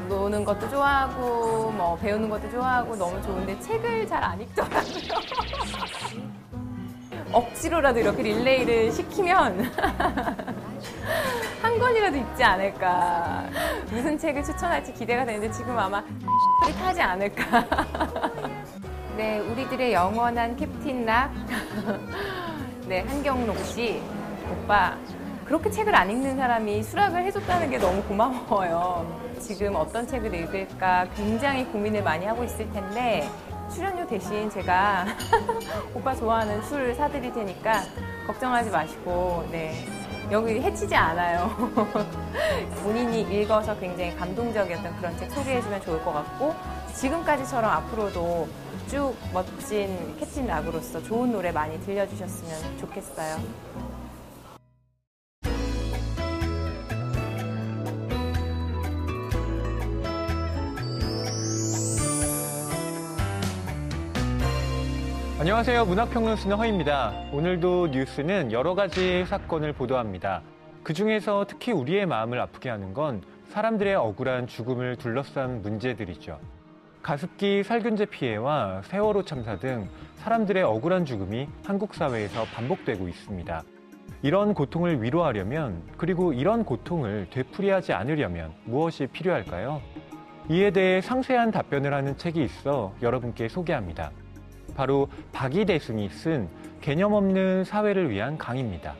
[0.09, 4.85] 노는 것도 좋아하고 뭐 배우는 것도 좋아하고 너무 좋은데 책을 잘 안 읽더라고요.
[7.33, 9.73] 억지로라도 이렇게 릴레이를 시키면
[11.85, 13.45] 권이라도 읽지 않을까.
[13.91, 16.03] 무슨 책을 추천할지 기대가 되는데 지금 아마
[16.79, 17.65] 타지 않을까.
[19.17, 21.31] 네, 우리들의 영원한 캡틴 락.
[22.87, 24.01] 네, 한경록 씨.
[24.51, 24.97] 오빠,
[25.45, 29.07] 그렇게 책을 안 읽는 사람이 수락을 해줬다는 게 너무 고마워요.
[29.40, 33.28] 지금 어떤 책을 읽을까 굉장히 고민을 많이 하고 있을 텐데,
[33.72, 35.05] 출연료 대신 제가
[35.95, 37.82] 오빠 좋아하는 술 사드릴 테니까
[38.26, 39.86] 걱정하지 마시고, 네.
[40.30, 41.51] 여기 해치지 않아요.
[42.82, 46.55] 본인이 읽어서 굉장히 감동적이었던 그런 책 소개해주면 좋을 것 같고,
[46.95, 48.49] 지금까지처럼 앞으로도
[48.88, 53.36] 쭉 멋진 캡틴 락으로서 좋은 노래 많이 들려주셨으면 좋겠어요.
[65.45, 65.84] 안녕하세요.
[65.84, 67.12] 문학평론 쓰는 허입니다.
[67.30, 70.40] 오늘도 뉴스는 여러 가지 사건을 보도합니다.
[70.82, 73.20] 그 중에서 특히 우리의 마음을 아프게 하는 건
[73.51, 76.40] 사람들의 억울한 죽음을 둘러싼 문제들이죠.
[77.03, 83.62] 가습기 살균제 피해와 세월호 참사 등 사람들의 억울한 죽음이 한국 사회에서 반복되고 있습니다.
[84.22, 89.82] 이런 고통을 위로하려면 그리고 이런 고통을 되풀이하지 않으려면 무엇이 필요할까요?
[90.49, 94.11] 이에 대해 상세한 답변을 하는 책이 있어 여러분께 소개합니다.
[94.75, 96.49] 바로 박이대 승이 쓴
[96.81, 98.95] 개념 없는 사회를 위한 강의입니다.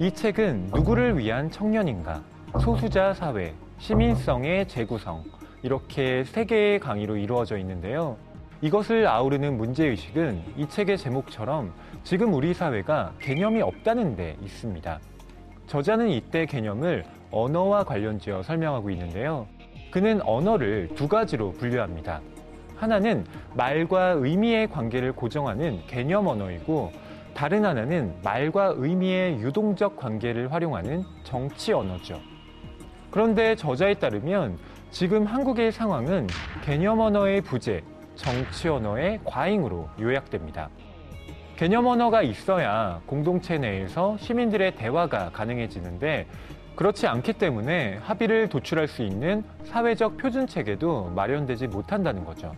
[0.00, 2.22] 이 책은 누구를 위한 청년인가,
[2.60, 5.24] 소수자 사회, 시민성의 재구성,
[5.62, 8.16] 이렇게 세 개의 강의로 이루어져 있는데요.
[8.60, 11.72] 이것을 아우르는 문제의식은 이 책의 제목처럼
[12.02, 15.00] 지금 우리 사회가 개념이 없다는 데 있습니다.
[15.66, 19.46] 저자는 이때 개념을 언어와 관련지어 설명하고 있는데요.
[19.90, 22.20] 그는 언어를 두 가지로 분류합니다.
[22.78, 23.24] 하나는
[23.54, 26.92] 말과 의미의 관계를 고정하는 개념 언어이고
[27.34, 32.20] 다른 하나는 말과 의미의 유동적 관계를 활용하는 정치 언어죠.
[33.10, 34.58] 그런데 저자에 따르면
[34.90, 36.26] 지금 한국의 상황은
[36.64, 37.82] 개념 언어의 부재,
[38.14, 40.68] 정치 언어의 과잉으로 요약됩니다.
[41.56, 46.26] 개념 언어가 있어야 공동체 내에서 시민들의 대화가 가능해지는데
[46.76, 52.52] 그렇지 않기 때문에 합의를 도출할 수 있는 사회적 표준 체계도 마련되지 못한다는 거죠.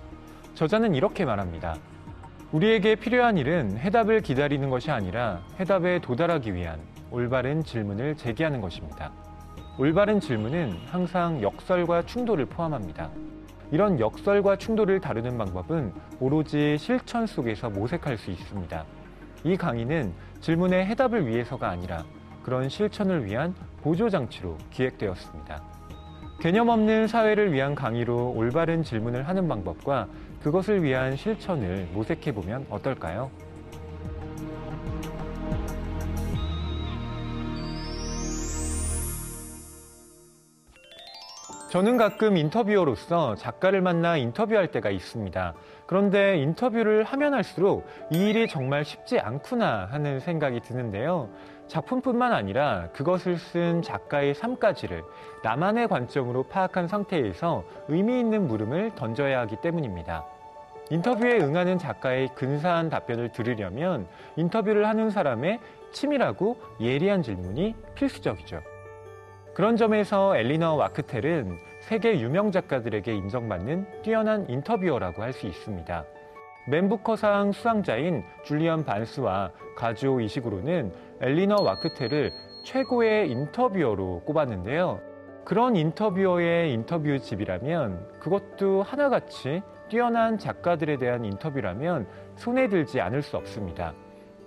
[0.54, 1.76] 저자는 이렇게 말합니다.
[2.52, 6.80] 우리에게 필요한 일은 해답을 기다리는 것이 아니라 해답에 도달하기 위한
[7.10, 9.12] 올바른 질문을 제기하는 것입니다.
[9.78, 13.10] 올바른 질문은 항상 역설과 충돌을 포함합니다.
[13.70, 18.84] 이런 역설과 충돌을 다루는 방법은 오로지 실천 속에서 모색할 수 있습니다.
[19.44, 22.04] 이 강의는 질문의 해답을 위해서가 아니라
[22.42, 25.62] 그런 실천을 위한 보조장치로 기획되었습니다.
[26.40, 30.08] 개념 없는 사회를 위한 강의로 올바른 질문을 하는 방법과
[30.42, 33.30] 그것을 위한 실천을 모색해 보면 어떨까요?
[41.70, 45.54] 저는 가끔 인터뷰어로서 작가를 만나 인터뷰할 때가 있습니다.
[45.86, 51.28] 그런데 인터뷰를 하면 할수록 이 일이 정말 쉽지 않구나 하는 생각이 드는데요.
[51.70, 55.02] 작품뿐만 아니라 그것을 쓴 작가의 삶까지를
[55.44, 60.26] 나만의 관점으로 파악한 상태에서 의미 있는 물음을 던져야 하기 때문입니다.
[60.90, 65.60] 인터뷰에 응하는 작가의 근사한 답변을 들으려면 인터뷰를 하는 사람의
[65.92, 68.60] 치밀하고 예리한 질문이 필수적이죠.
[69.54, 76.04] 그런 점에서 엘리너 와크텔은 세계 유명 작가들에게 인정받는 뛰어난 인터뷰어라고 할 수 있습니다.
[76.68, 80.92] 맨부커상 수상자인 줄리언 반스와 가즈오 이시구로는
[81.22, 82.32] 엘리너 와크텔을
[82.64, 85.00] 최고의 인터뷰어로 꼽았는데요.
[85.44, 92.06] 그런 인터뷰어의 인터뷰집이라면 그것도 하나같이 뛰어난 작가들에 대한 인터뷰라면
[92.36, 93.92] 손에 들지 않을 수 없습니다.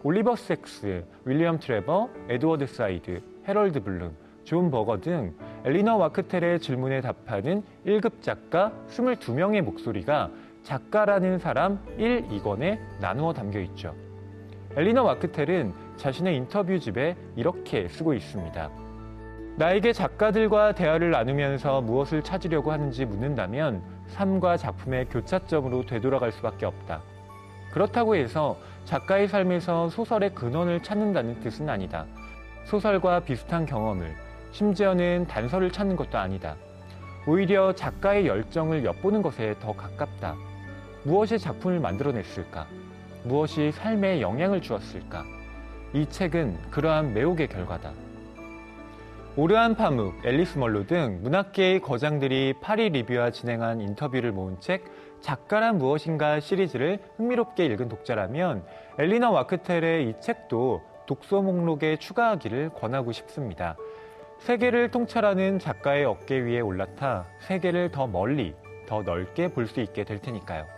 [0.01, 7.63] 올리버 섹스, 윌리엄 트레버, 에드워드 사이드, 해럴드 블룸, 존 버거 등 엘리너 와크텔의 질문에 답하는
[7.85, 10.31] 1급 작가 22명의 목소리가
[10.63, 13.93] 작가라는 사람 1, 2권에 나누어 담겨 있죠.
[14.75, 18.69] 엘리너 와크텔은 자신의 인터뷰집에 이렇게 쓰고 있습니다.
[19.55, 27.01] 나에게 작가들과 대화를 나누면서 무엇을 찾으려고 하는지 묻는다면 삶과 작품의 교차점으로 되돌아갈 수밖에 없다.
[27.71, 32.05] 그렇다고 해서 작가의 삶에서 소설의 근원을 찾는다는 뜻은 아니다.
[32.65, 34.15] 소설과 비슷한 경험을,
[34.51, 36.55] 심지어는 단서를 찾는 것도 아니다.
[37.27, 40.35] 오히려 작가의 열정을 엿보는 것에 더 가깝다.
[41.03, 42.67] 무엇이 작품을 만들어냈을까?
[43.23, 45.23] 무엇이 삶에 영향을 주었을까?
[45.93, 47.91] 이 책은 그러한 매혹의 결과다.
[49.35, 54.85] 오르한 파묵, 앨리스 멀로 등 문학계의 거장들이 파리 리뷰와 진행한 인터뷰를 모은 책
[55.21, 58.65] 작가란 무엇인가 시리즈를 흥미롭게 읽은 독자라면
[58.97, 63.75] 엘리나 와크텔의 이 책도 독서 목록에 추가하기를 권하고 싶습니다.
[64.39, 68.55] 세계를 통찰하는 작가의 어깨 위에 올라타 세계를 더 멀리,
[68.87, 70.72] 더 넓게 볼 수 있게 될 테니까요.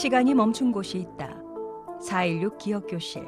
[0.00, 1.36] 시간이 멈춘 곳이 있다.
[2.08, 3.22] 4.16 기억교실.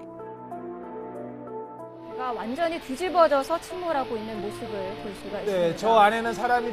[2.08, 4.68] 제가 완전히 뒤집어져서 침몰하고 있는 모습을
[5.02, 5.44] 볼 수가 있습니다.
[5.44, 6.72] 네, 저 안에는 사람이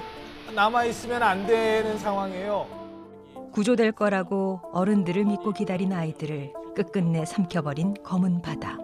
[0.56, 2.66] 남아 있으면 안 되는 상황이에요.
[3.52, 8.78] 구조될 거라고 어른들을 믿고 기다린 아이들을 끝끝내 삼켜버린 검은 바다.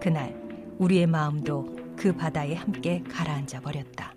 [0.00, 0.34] 그날
[0.80, 4.12] 우리의 마음도 그 바다에 함께 가라앉아 버렸다.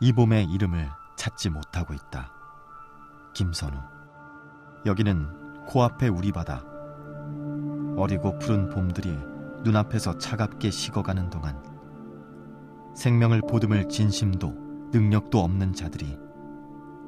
[0.00, 2.32] 이 봄의 이름을 찾지 못하고 있다.
[3.34, 3.76] 김선우.
[4.86, 6.64] 여기는 코앞의 우리 바다.
[7.96, 9.16] 어리고 푸른 봄들이
[9.62, 11.62] 눈앞에서 차갑게 식어가는 동안
[12.94, 14.54] 생명을 보듬을 진심도
[14.92, 16.18] 능력도 없는 자들이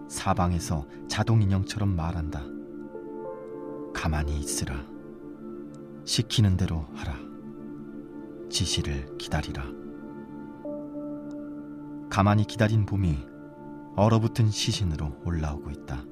[0.08, 2.42] 사방에서 자동인형처럼 말한다.
[3.94, 4.74] 가만히 있으라.
[6.04, 7.16] 시키는 대로 하라.
[8.48, 9.64] 지시를 기다리라.
[12.08, 13.26] 가만히 기다린 봄이
[13.98, 16.04] 얼어붙은 시신으로 올라오고 있다.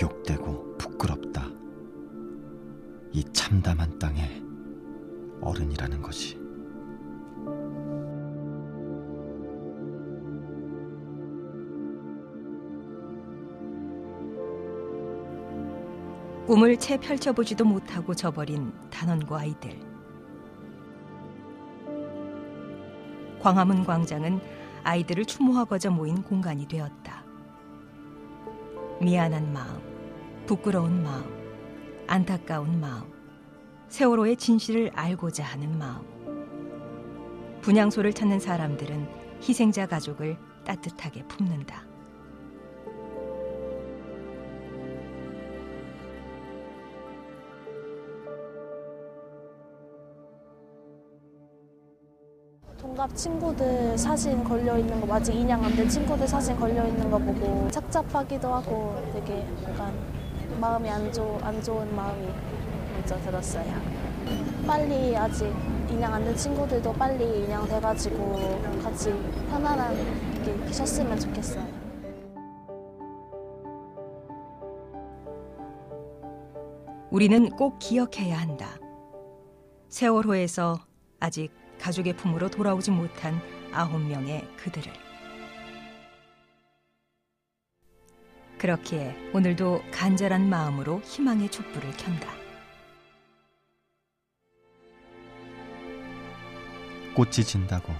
[0.00, 1.48] 욕되고 부끄럽다.
[3.12, 4.40] 이 참담한 땅에
[5.40, 6.36] 어른이라는 것이.
[16.46, 19.76] 꿈을 채 펼쳐보지도 못하고 저버린 단원과 아이들.
[23.40, 24.57] 광화문 광장은
[24.88, 27.22] 아이들을 추모하고자 모인 공간이 되었다.
[29.02, 29.82] 미안한 마음,
[30.46, 31.24] 부끄러운 마음,
[32.06, 33.04] 안타까운 마음,
[33.88, 36.00] 세월호의 진실을 알고자 하는 마음.
[37.60, 39.06] 분향소를 찾는 사람들은
[39.46, 41.87] 희생자 가족을 따뜻하게 품는다.
[53.08, 57.18] 동갑 친구들 사진 걸려 있는 거 아직 인양 안 된 친구들 사진 걸려 있는 거
[57.18, 59.92] 보고 착잡하기도 하고 되게 약간
[60.60, 62.26] 마음이 안, 좋, 안 좋은 마음이
[62.94, 63.72] 먼저 들었어요.
[64.66, 65.52] 빨리 아직
[65.90, 69.12] 인양 안 된 친구들도 빨리 인양돼가지고 같이
[69.50, 70.04] 편안하게
[70.70, 71.66] 쉬었으면 좋겠어요.
[77.10, 78.78] 우리는 꼭 기억해야 한다.
[79.88, 80.78] 세월호에서
[81.20, 81.50] 아직
[81.80, 83.40] 가족의 품으로 돌아오지 못한
[83.72, 84.92] 아홉 명의 그들을.
[88.58, 92.28] 그렇기에 오늘도 간절한 마음으로 희망의 촛불을 켠다.
[97.14, 97.92] 꽃이 진다고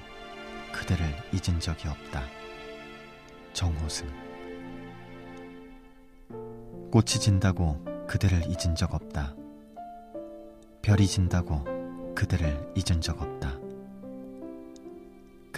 [0.72, 2.24] 그대를 잊은 적이 없다.
[3.52, 4.08] 정호승.
[6.90, 9.34] 꽃이 진다고 그대를 잊은 적 없다.
[10.82, 11.64] 별이 진다고
[12.14, 13.57] 그대를 잊은 적 없다.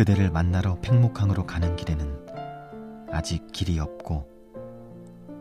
[0.00, 4.26] 그대를 만나러 팽목항으로 가는 길에는 아직 길이 없고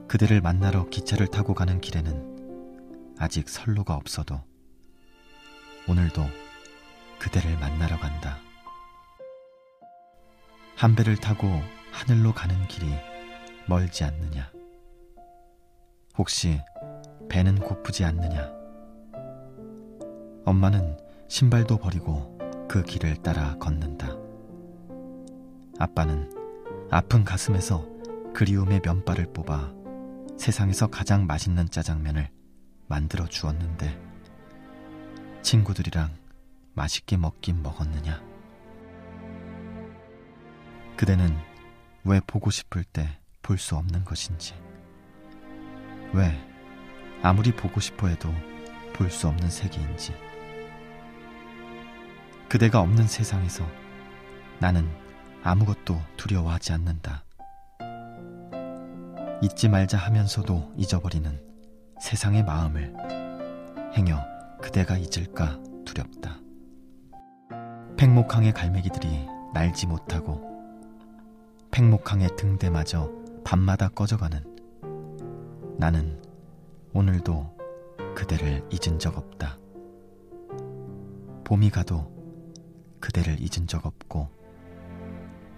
[0.10, 4.41] 그대를 만나러 기차를 타고 가는 길에는 아직 선로가 없어도
[5.88, 6.26] 오늘도
[7.20, 8.38] 그대를 만나러 간다.
[10.76, 11.47] 한 배를 타고
[11.93, 12.91] 하늘로 가는 길이
[13.66, 14.51] 멀지 않느냐?
[16.18, 16.60] 혹시
[17.30, 18.51] 배는 고프지 않느냐?
[20.43, 20.97] 엄마는
[21.30, 22.38] 신발도 버리고
[22.68, 24.28] 그 길을 따라 걷는다.
[25.80, 26.30] 아빠는
[26.91, 27.88] 아픈 가슴에서
[28.34, 29.73] 그리움의 면발을 뽑아
[30.38, 32.30] 세상에서 가장 맛있는 짜장면을
[32.88, 33.99] 만들어 주었는데
[35.41, 36.13] 친구들이랑
[36.73, 38.21] 맛있게 먹긴 먹었느냐?
[40.97, 41.36] 그대는
[42.03, 43.19] 왜 보고 싶을 때
[43.49, 44.53] 볼 수 없는 것인지,
[46.13, 46.39] 왜
[47.23, 48.32] 아무리 보고 싶어 해도
[48.93, 50.13] 볼 수 없는 세계인지,
[52.47, 53.65] 그대가 없는 세상에서
[54.59, 54.88] 나는
[55.43, 57.23] 아무것도 두려워하지 않는다.
[59.41, 61.41] 잊지 말자 하면서도 잊어버리는
[62.01, 62.93] 세상의 마음을
[63.95, 64.21] 행여
[64.61, 66.39] 그대가 잊을까 두렵다.
[67.97, 70.47] 팽목항의 갈매기들이 날지 못하고
[71.71, 73.11] 팽목항의 등대마저
[73.43, 74.43] 밤마다 꺼져가는
[75.77, 76.21] 나는
[76.93, 77.57] 오늘도
[78.15, 79.57] 그대를 잊은 적 없다.
[81.45, 82.11] 봄이 가도
[82.99, 84.38] 그대를 잊은 적 없고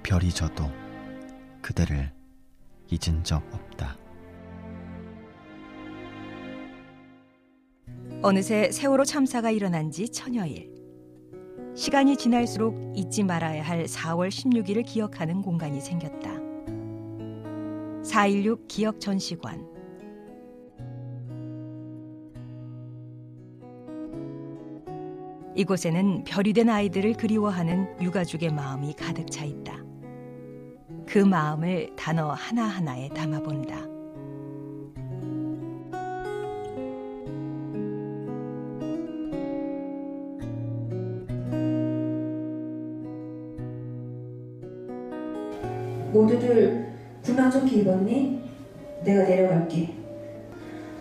[0.04, 0.70] 별이 져도
[1.62, 2.12] 그대를
[2.90, 3.98] 잊은 적 없다.
[8.24, 10.72] 어느새 세월호 참사가 일어난 지 천여일.
[11.76, 16.30] 시간이 지날수록 잊지 말아야 할 4월 16일을 기억하는 공간이 생겼다.
[18.04, 19.72] 4.16 기억 전시관.
[25.56, 29.91] 이곳에는 별이 된 아이들을 그리워하는 유가족의 마음이 가득 차 있다.
[31.12, 33.76] 그 마음을 단어 하나하나에 담아본다.
[46.14, 46.94] 모두들
[47.24, 48.50] 군만좀 입었니?
[49.04, 49.94] 내가 내려갈게.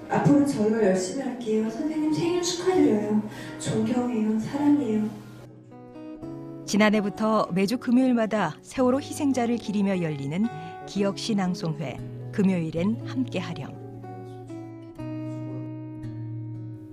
[0.08, 1.70] 앞으로 저희가 열심히 할게요.
[1.70, 3.22] 선생님 생일 축하드려요.
[3.60, 4.40] 존경해요.
[4.40, 5.19] 사랑해요.
[6.70, 10.46] 지난해부터 매주 금요일마다 세월호 희생자를 기리며 열리는
[10.86, 11.98] 기억 신앙송회
[12.30, 13.72] 금요일엔 함께 하렴.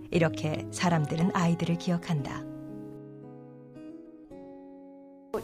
[0.09, 2.41] 이렇게 사람들은 아이들을 기억한다.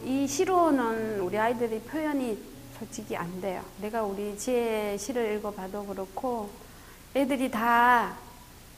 [0.04, 2.36] 이 시로는 우리 아이들이 표현이
[2.76, 3.62] 솔직히 안 돼요.
[3.80, 6.50] 내가 우리 지혜 시를 읽어봐도 그렇고
[7.14, 8.16] 애들이 다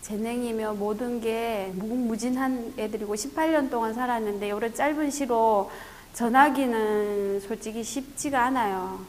[0.06, 5.68] 재능이며 모든 게 무궁무진한 애들이고 18년 동안 살았는데 이런 짧은 시로
[6.12, 9.00] 전하기는 솔직히 쉽지가 않아요.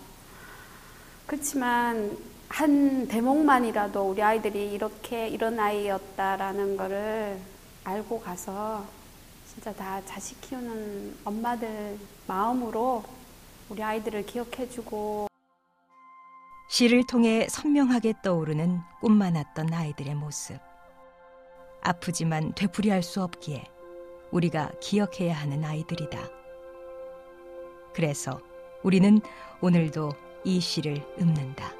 [1.27, 2.17] 그렇지만
[2.49, 7.37] 한 대목만이라도 우리 아이들이 이렇게 이런 아이였다라는 거를
[7.83, 8.83] 알고 가서
[9.53, 13.03] 진짜 다 자식 키우는 엄마들 마음으로
[13.69, 15.27] 우리 아이들을 기억해주고
[16.69, 20.66] 시를 통해 선명하게 떠오르는 꿈 많았던 아이들의 모습.
[21.81, 23.65] 아프지만 되풀이할 수 없기에
[24.31, 26.19] 우리가 기억해야 하는 아이들이다.
[27.93, 28.39] 그래서
[28.83, 29.21] 우리는
[29.61, 30.11] 오늘도
[30.43, 31.76] 이 시를 읊는다.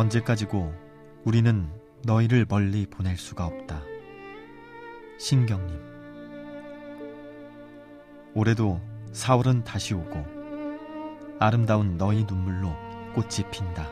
[0.00, 0.72] 언제까지고
[1.24, 1.68] 우리는
[2.04, 3.82] 너희를 멀리 보낼 수가 없다.
[5.18, 5.78] 신경님.
[8.32, 8.80] 올해도
[9.12, 10.24] 4월은 다시 오고
[11.38, 12.74] 아름다운 너희 눈물로
[13.14, 13.90] 꽃이 핀다.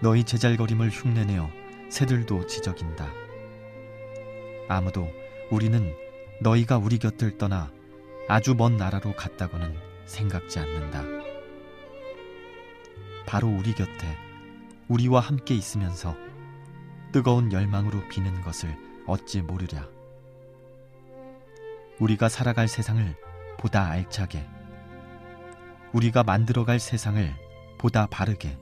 [0.00, 1.50] 너희 제잘거림을 흉내내어
[1.88, 3.10] 새들도 지적인다.
[4.68, 5.08] 아무도
[5.50, 5.92] 우리는
[6.40, 7.72] 너희가 우리 곁을 떠나
[8.28, 9.74] 아주 먼 나라로 갔다고는
[10.06, 11.19] 생각지 않는다.
[13.30, 14.18] 바로 우리 곁에
[14.88, 16.16] 우리와 함께 있으면서
[17.12, 18.76] 뜨거운 열망으로 비는 것을
[19.06, 19.86] 어찌 모르랴.
[22.00, 23.14] 우리가 살아갈 세상을
[23.56, 24.44] 보다 알차게,
[25.92, 27.32] 우리가 만들어갈 세상을
[27.78, 28.58] 보다 바르게,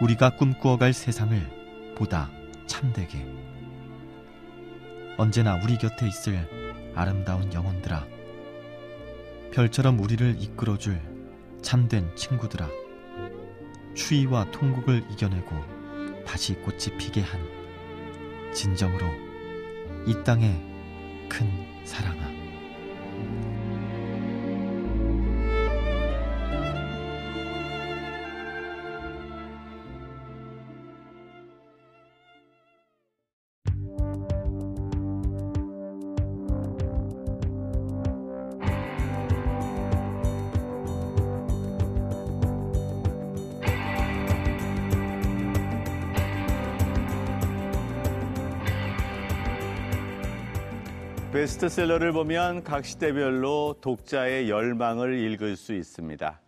[0.00, 2.30] 우리가 꿈꾸어갈 세상을 보다
[2.68, 3.26] 참되게.
[5.18, 8.06] 언제나 우리 곁에 있을 아름다운 영혼들아,
[9.52, 11.00] 별처럼 우리를 이끌어줄
[11.60, 12.85] 참된 친구들아.
[13.96, 15.56] 추위와 통곡을 이겨내고
[16.24, 17.40] 다시 꽃이 피게 한
[18.52, 19.06] 진정으로
[20.06, 20.52] 이 땅의
[21.28, 21.50] 큰
[21.84, 22.30] 사랑아.
[51.46, 56.40] 베스트셀러를 보면 각 시대별로 독자의 열망을 읽을 수 있습니다.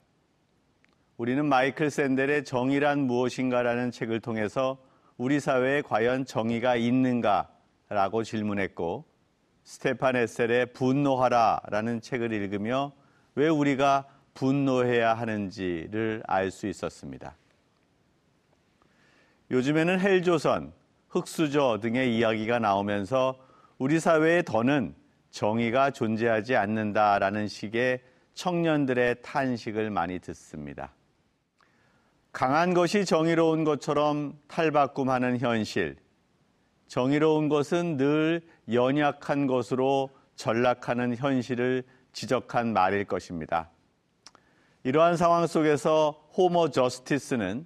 [1.19, 4.77] 우리는 마이클 샌델의 정의란 무엇인가라는 책을 통해서
[5.17, 9.05] 우리 사회에 과연 정의가 있는가라고 질문했고
[9.63, 12.91] 스테판 에셀의 분노하라라는 책을 읽으며
[13.37, 17.37] 왜 우리가 분노해야 하는지를 알 수 있었습니다.
[19.53, 20.73] 요즘에는 헬조선,
[21.09, 23.47] 흑수저 등의 이야기가 나오면서
[23.79, 24.93] 우리 사회에 더는
[25.31, 28.01] 정의가 존재하지 않는다라는 식의
[28.35, 30.93] 청년들의 탄식을 많이 듣습니다.
[32.33, 35.97] 강한 것이 정의로운 것처럼 탈바꿈하는 현실.
[36.89, 43.70] 정의로운 것은 늘 연약한 것으로 전락하는 현실을 지적한 말일 것입니다.
[44.83, 47.64] 이러한 상황 속에서 호모 저스티스는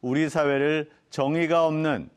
[0.00, 2.08] 우리 사회를 정의가 없는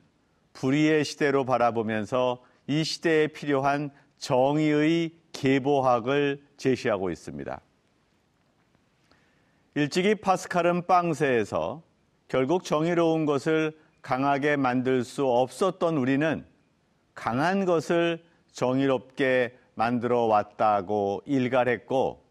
[0.53, 7.61] 불의의 시대로 바라보면서 이 시대에 필요한 정의의 계보학을 제시하고 있습니다.
[9.75, 11.83] 일찍이 파스칼은 빵세에서
[12.27, 16.45] 결국 정의로운 것을 강하게 만들 수 없었던 우리는
[17.13, 22.23] 강한 것을 정의롭게 만들어 왔다고 일갈했고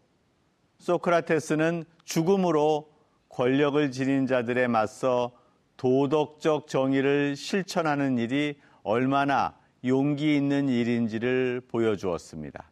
[0.79, 2.89] 소크라테스는 죽음으로
[3.29, 5.31] 권력을 지닌 자들에 맞서
[5.77, 9.55] 도덕적 정의를 실천하는 일이 얼마나
[9.85, 12.71] 용기 있는 일인지를 보여주었습니다.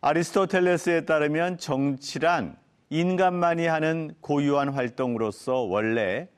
[0.00, 2.56] 아리스토텔레스에 따르면 정치란
[2.90, 6.28] 인간만이 하는 고유한 활동으로서 원래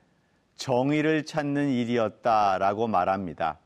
[0.56, 3.58] 정의를 찾는 일이었다라고 말합니다.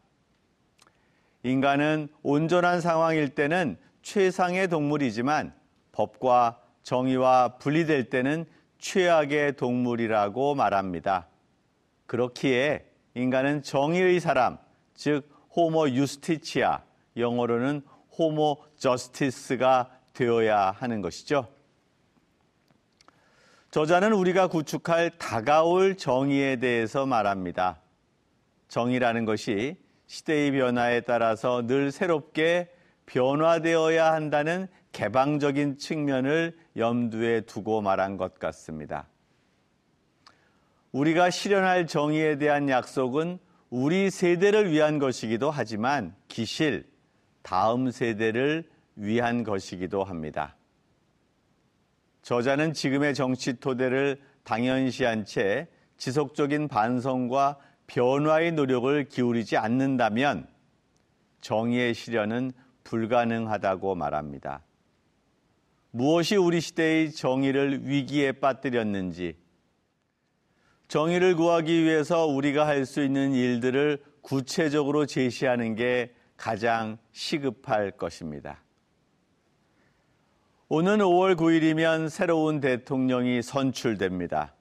[1.42, 5.54] 인간은 온전한 상황일 때는 최상의 동물이지만
[5.92, 8.44] 법과 정의와 분리될 때는
[8.78, 11.28] 최악의 동물이라고 말합니다.
[12.06, 14.58] 그렇기에 인간은 정의의 사람,
[15.00, 15.26] 즉
[15.56, 16.82] 호모 유스티치아,
[17.16, 17.80] 영어로는
[18.18, 21.48] 호모 저스티스가 되어야 하는 것이죠.
[23.70, 27.80] 저자는 우리가 구축할 다가올 정의에 대해서 말합니다.
[28.68, 32.68] 정의라는 것이 시대의 변화에 따라서 늘 새롭게
[33.06, 39.08] 변화되어야 한다는 개방적인 측면을 염두에 두고 말한 것 같습니다.
[40.92, 43.38] 우리가 실현할 정의에 대한 약속은
[43.70, 46.90] 우리 세대를 위한 것이기도 하지만 기실,
[47.42, 50.56] 다음 세대를 위한 것이기도 합니다.
[52.22, 60.48] 저자는 지금의 정치 토대를 당연시한 채 지속적인 반성과 변화의 노력을 기울이지 않는다면
[61.40, 62.52] 정의의 실현은
[62.82, 64.62] 불가능하다고 말합니다.
[65.92, 69.36] 무엇이 우리 시대의 정의를 위기에 빠뜨렸는지,
[70.90, 78.60] 정의를 구하기 위해서 우리가 할 수 있는 일들을 구체적으로 제시하는 게 가장 시급할 것입니다.
[80.68, 84.56] 오는 5월 9일이면 새로운 대통령이 선출됩니다.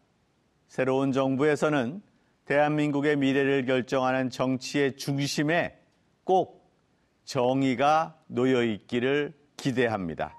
[0.67, 1.99] 새로운 정부에서는
[2.45, 5.79] 대한민국의 미래를 결정하는 정치의 중심에
[6.23, 6.71] 꼭
[7.25, 10.38] 정의가 놓여 있기를 기대합니다.